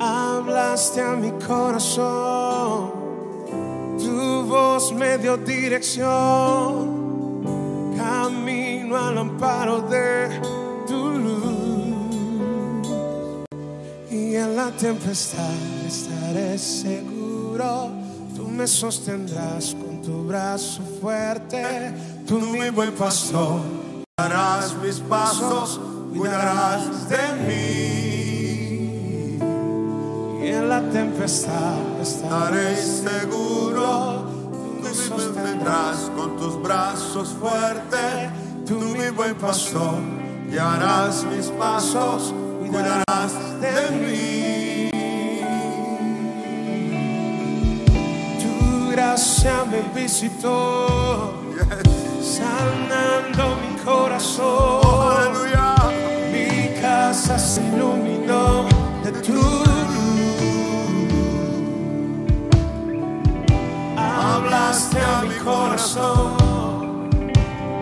Hablaste 0.00 1.02
a 1.02 1.16
mi 1.16 1.32
corazón, 1.46 2.92
tu 3.98 4.46
voz 4.46 4.90
me 4.94 5.18
dio 5.18 5.36
dirección, 5.36 7.12
camino 7.96 8.96
al 8.96 9.18
amparo 9.18 9.82
de 9.82 10.61
En 14.34 14.56
la 14.56 14.70
tempestad 14.70 15.54
estaré 15.86 16.56
seguro, 16.56 17.90
tú 18.34 18.48
me 18.48 18.66
sostendrás 18.66 19.74
con 19.74 20.00
tu 20.00 20.24
brazo 20.26 20.80
fuerte, 21.02 21.92
tú 22.26 22.40
mi 22.40 22.70
buen 22.70 22.92
pastor. 22.92 23.60
Guiarás 24.16 24.74
mis 24.82 25.00
pasos, 25.00 25.78
cuidarás 26.16 27.10
de 27.10 27.18
mí. 27.46 29.38
Y 30.42 30.48
en 30.48 30.66
la 30.66 30.80
tempestad 30.88 32.00
Estaré 32.00 32.72
estaré 32.72 32.76
seguro, 32.76 34.24
tú 34.50 34.82
me 34.82 34.94
sostendrás 34.94 36.10
con 36.16 36.38
tus 36.38 36.62
brazos 36.62 37.36
fuertes. 37.38 38.30
Tú 38.66 38.80
mi 38.80 39.10
buen 39.14 39.34
pastor, 39.34 40.00
guiarás 40.50 41.22
mis 41.24 41.48
pasos, 41.48 42.32
cuidarás 42.72 43.32
de 43.60 43.90
mí. 44.00 44.90
Tu 48.42 48.90
gracia 48.90 49.64
me 49.70 50.00
visitó, 50.00 51.34
sanando 52.22 53.56
mi 53.62 53.76
corazón. 53.84 55.16
Aleluya. 55.18 55.74
Mi 56.32 56.80
casa 56.80 57.38
se 57.38 57.60
iluminó 57.62 58.66
de 59.04 59.12
tu 59.12 59.32
luz. 59.32 59.68
Hablaste 63.96 64.98
a 64.98 65.22
mi 65.22 65.34
corazón, 65.44 67.10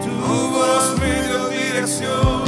tu 0.02 0.10
voz 0.54 0.98
me 0.98 1.12
dio 1.26 1.48
dirección. 1.48 2.39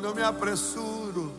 Cuando 0.00 0.18
me 0.18 0.26
apresuro 0.26 1.30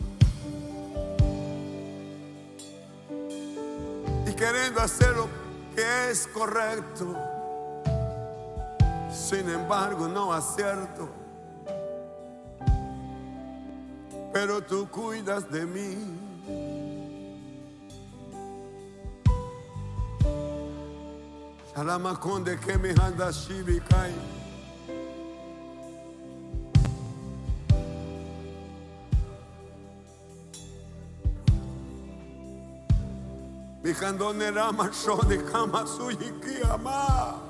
y 4.24 4.32
queriendo 4.34 4.80
hacer 4.80 5.16
lo 5.16 5.28
que 5.74 6.10
es 6.12 6.28
correcto. 6.28 7.12
Sin 9.12 9.50
embargo, 9.50 10.06
no 10.06 10.32
acierto. 10.32 11.08
Pero 14.32 14.62
tú 14.62 14.88
cuidas 14.88 15.50
de 15.50 15.66
mí. 15.66 15.96
Salamaconde 21.74 22.60
que 22.60 22.78
me 22.78 22.90
anda 22.90 23.32
shibikai. 23.32 24.41
Cuando 34.02 34.32
nerama 34.32 34.90
shone 34.92 35.36
kama 35.52 35.86
suyi 35.86 36.32
ama 36.74 37.41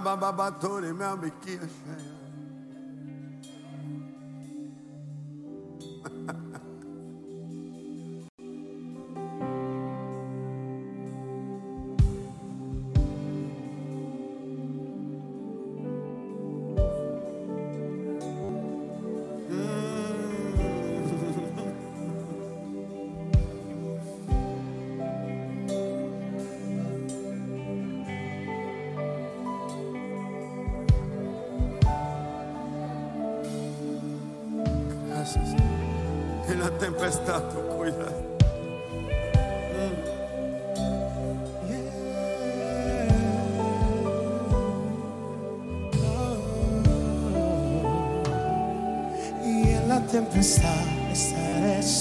Rababa 0.00 0.50
Tore 0.58 0.92
Mamikiyashaya. 0.92 2.21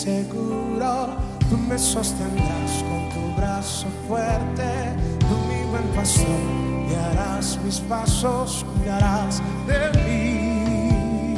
Seguro. 0.02 1.16
Tú 1.50 1.58
me 1.58 1.78
sostendrás 1.78 2.84
con 2.90 3.10
tu 3.14 3.36
brazo 3.40 3.88
fuerte. 4.08 4.96
Tú 5.20 5.36
mi 5.48 5.62
buen 5.70 5.84
pastor, 5.96 6.42
guiarás 6.88 7.60
mis 7.64 7.80
pasos, 7.82 8.66
cuidarás 8.74 9.42
de 9.68 9.80
mí. 10.00 11.36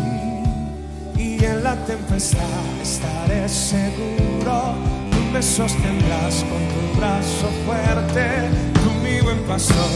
Y 1.18 1.44
en 1.44 1.64
la 1.64 1.76
tempestad 1.86 2.64
estaré 2.82 3.50
seguro. 3.50 4.76
Tú 5.12 5.20
me 5.34 5.42
sostendrás 5.42 6.46
con 6.50 6.62
tu 6.72 7.00
brazo 7.00 7.48
fuerte. 7.66 8.50
Tú 8.82 8.90
mi 9.04 9.20
buen 9.22 9.42
pastor, 9.44 9.92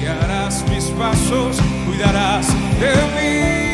guiarás 0.00 0.64
mis 0.68 0.84
pasos, 0.98 1.56
cuidarás 1.86 2.46
de 2.78 2.92
mí. 3.16 3.71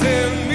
Cuidas 0.00 0.49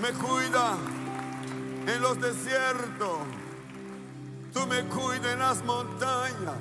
Me 0.00 0.12
cuida 0.12 0.76
en 1.86 2.00
los 2.00 2.20
desiertos. 2.20 3.18
Tú 4.52 4.66
me 4.66 4.84
cuidas 4.84 5.32
en 5.32 5.38
las 5.40 5.64
montañas. 5.64 6.54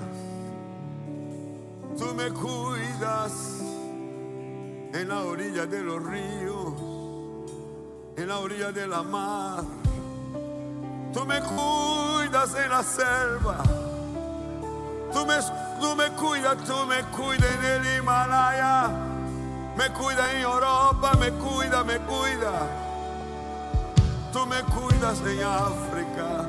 Tú 1.98 2.16
me 2.16 2.30
cuidas 2.32 3.32
en 4.94 5.08
la 5.08 5.20
orilla 5.20 5.66
de 5.68 5.84
los 5.84 6.04
ríos, 6.04 6.74
en 8.16 8.28
la 8.28 8.40
orilla 8.40 8.72
de 8.72 8.88
la 8.88 9.04
mar. 9.04 9.64
Tú 11.14 11.26
me 11.26 11.40
cuidas 11.40 12.56
en 12.56 12.70
la 12.70 12.84
selva. 12.84 13.64
Tú 15.14 15.26
me, 15.26 15.36
tú 15.80 15.96
me 15.96 16.10
cuidas, 16.12 16.58
tú 16.66 16.86
me 16.88 17.04
cuidas 17.16 17.50
en 17.56 17.66
el 17.66 17.98
Himalaya. 17.98 18.90
Me 19.78 19.90
cuidas 19.92 20.34
en 20.34 20.42
Europa, 20.42 21.12
me 21.20 21.30
cuida, 21.32 21.84
me 21.84 22.00
cuida. 22.00 22.87
Tú 24.38 24.46
me 24.46 24.62
cuidas 24.62 25.20
en 25.22 25.42
África. 25.42 26.48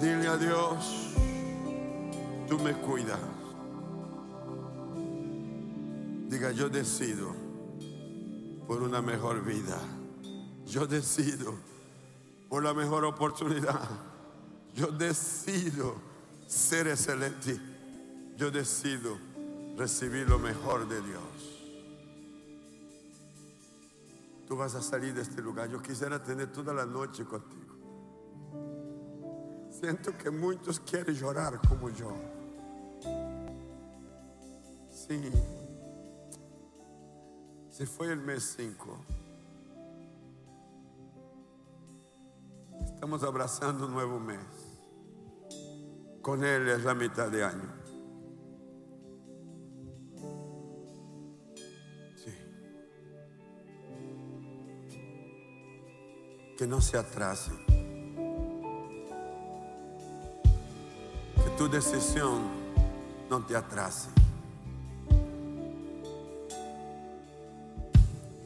Dile 0.00 0.28
a 0.28 0.36
Dios, 0.38 1.12
tú 2.48 2.58
me 2.58 2.72
cuidas. 2.72 3.18
Diga, 6.30 6.52
yo 6.52 6.70
decido 6.70 7.34
por 8.66 8.82
una 8.82 9.02
mejor 9.02 9.44
vida. 9.44 9.78
Yo 10.64 10.86
decido 10.86 11.54
por 12.48 12.62
la 12.64 12.72
mejor 12.72 13.04
oportunidad. 13.04 13.90
Yo 14.74 14.86
decido 14.86 15.96
ser 16.46 16.88
excelente. 16.88 17.60
Yo 18.38 18.50
decido 18.50 19.18
recibir 19.76 20.26
lo 20.30 20.38
mejor 20.38 20.88
de 20.88 21.02
Dios. 21.02 21.61
Tú 24.46 24.56
vas 24.56 24.74
a 24.74 24.82
salir 24.82 25.14
de 25.14 25.22
este 25.22 25.40
lugar. 25.40 25.68
Yo 25.68 25.80
quisiera 25.80 26.22
tener 26.22 26.52
toda 26.52 26.74
la 26.74 26.84
noche 26.84 27.24
contigo. 27.24 27.72
Siento 29.70 30.16
que 30.16 30.30
muchos 30.30 30.80
quieren 30.80 31.14
llorar 31.14 31.60
como 31.68 31.88
yo. 31.90 32.12
Sí. 34.90 35.30
Se 37.70 37.86
fue 37.86 38.12
el 38.12 38.20
mes 38.20 38.54
5. 38.56 39.04
Estamos 42.94 43.22
abrazando 43.24 43.86
un 43.86 43.92
nuevo 43.92 44.20
mes. 44.20 44.38
Con 46.20 46.44
él 46.44 46.68
es 46.68 46.84
la 46.84 46.94
mitad 46.94 47.28
de 47.28 47.42
año. 47.42 47.81
Que 56.56 56.66
no 56.66 56.80
se 56.80 56.98
atrase. 56.98 57.50
Que 61.36 61.50
tu 61.56 61.68
decisión 61.68 62.42
no 63.28 63.44
te 63.44 63.56
atrase. 63.56 64.08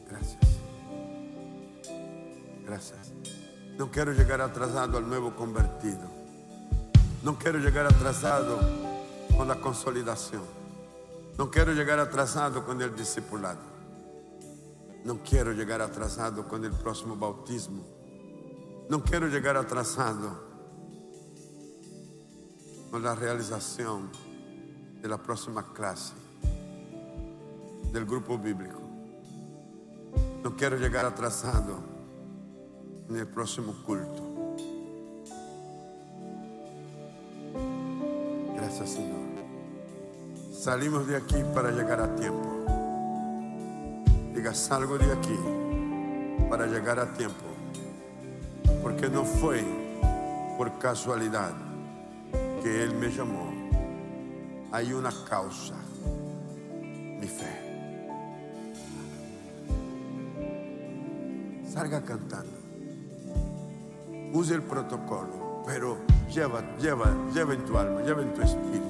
Gracias. 0.09 0.57
Gracias. 2.65 3.11
No 3.77 3.91
quiero 3.91 4.13
llegar 4.13 4.41
atrasado 4.41 4.97
al 4.97 5.07
nuevo 5.07 5.35
convertido. 5.35 6.09
No 7.23 7.37
quiero 7.37 7.59
llegar 7.59 7.85
atrasado 7.85 8.59
con 9.35 9.47
la 9.47 9.59
consolidación. 9.59 10.43
No 11.37 11.51
quiero 11.51 11.73
llegar 11.73 11.99
atrasado 11.99 12.65
con 12.65 12.81
el 12.81 12.95
discipulado. 12.95 13.59
No 15.03 15.19
quiero 15.23 15.51
llegar 15.51 15.81
atrasado 15.81 16.47
con 16.47 16.65
el 16.65 16.71
próximo 16.71 17.15
bautismo. 17.15 17.96
No 18.89 19.03
quiero 19.03 19.27
llegar 19.27 19.57
atrasado 19.57 20.47
con 22.89 23.03
la 23.03 23.15
realización 23.15 24.09
de 25.01 25.09
la 25.09 25.17
próxima 25.17 25.73
clase 25.73 26.13
del 27.91 28.05
grupo 28.05 28.37
bíblico. 28.37 28.79
No 30.41 30.55
quiero 30.55 30.77
llegar 30.77 31.05
atrasado 31.05 31.79
en 33.09 33.17
el 33.17 33.27
próximo 33.27 33.73
culto. 33.85 34.23
Gracias 38.55 38.89
Señor. 38.91 39.27
Salimos 40.53 41.07
de 41.07 41.17
aquí 41.17 41.43
para 41.53 41.71
llegar 41.71 41.99
a 41.99 42.15
tiempo. 42.15 42.65
Diga, 44.33 44.53
salgo 44.53 44.97
de 44.97 45.11
aquí 45.11 45.37
para 46.49 46.65
llegar 46.67 46.99
a 46.99 47.13
tiempo. 47.13 47.46
Porque 48.99 49.13
no 49.13 49.25
fue 49.25 49.63
por 50.57 50.79
casualidad 50.79 51.51
que 52.63 52.83
Él 52.83 52.95
me 52.95 53.11
llamó. 53.11 53.53
Hay 54.71 54.91
una 54.91 55.11
causa, 55.29 55.75
mi 57.19 57.27
fe. 57.27 57.45
Salga 61.71 62.01
cantando. 62.01 62.57
Use 64.33 64.55
el 64.55 64.63
protocolo, 64.63 65.61
pero 65.63 65.99
lleva, 66.33 66.63
lleva, 66.79 67.15
lleva 67.31 67.53
en 67.53 67.65
tu 67.65 67.77
alma, 67.77 68.01
lleva 68.01 68.23
en 68.23 68.33
tu 68.33 68.41
espíritu. 68.41 68.86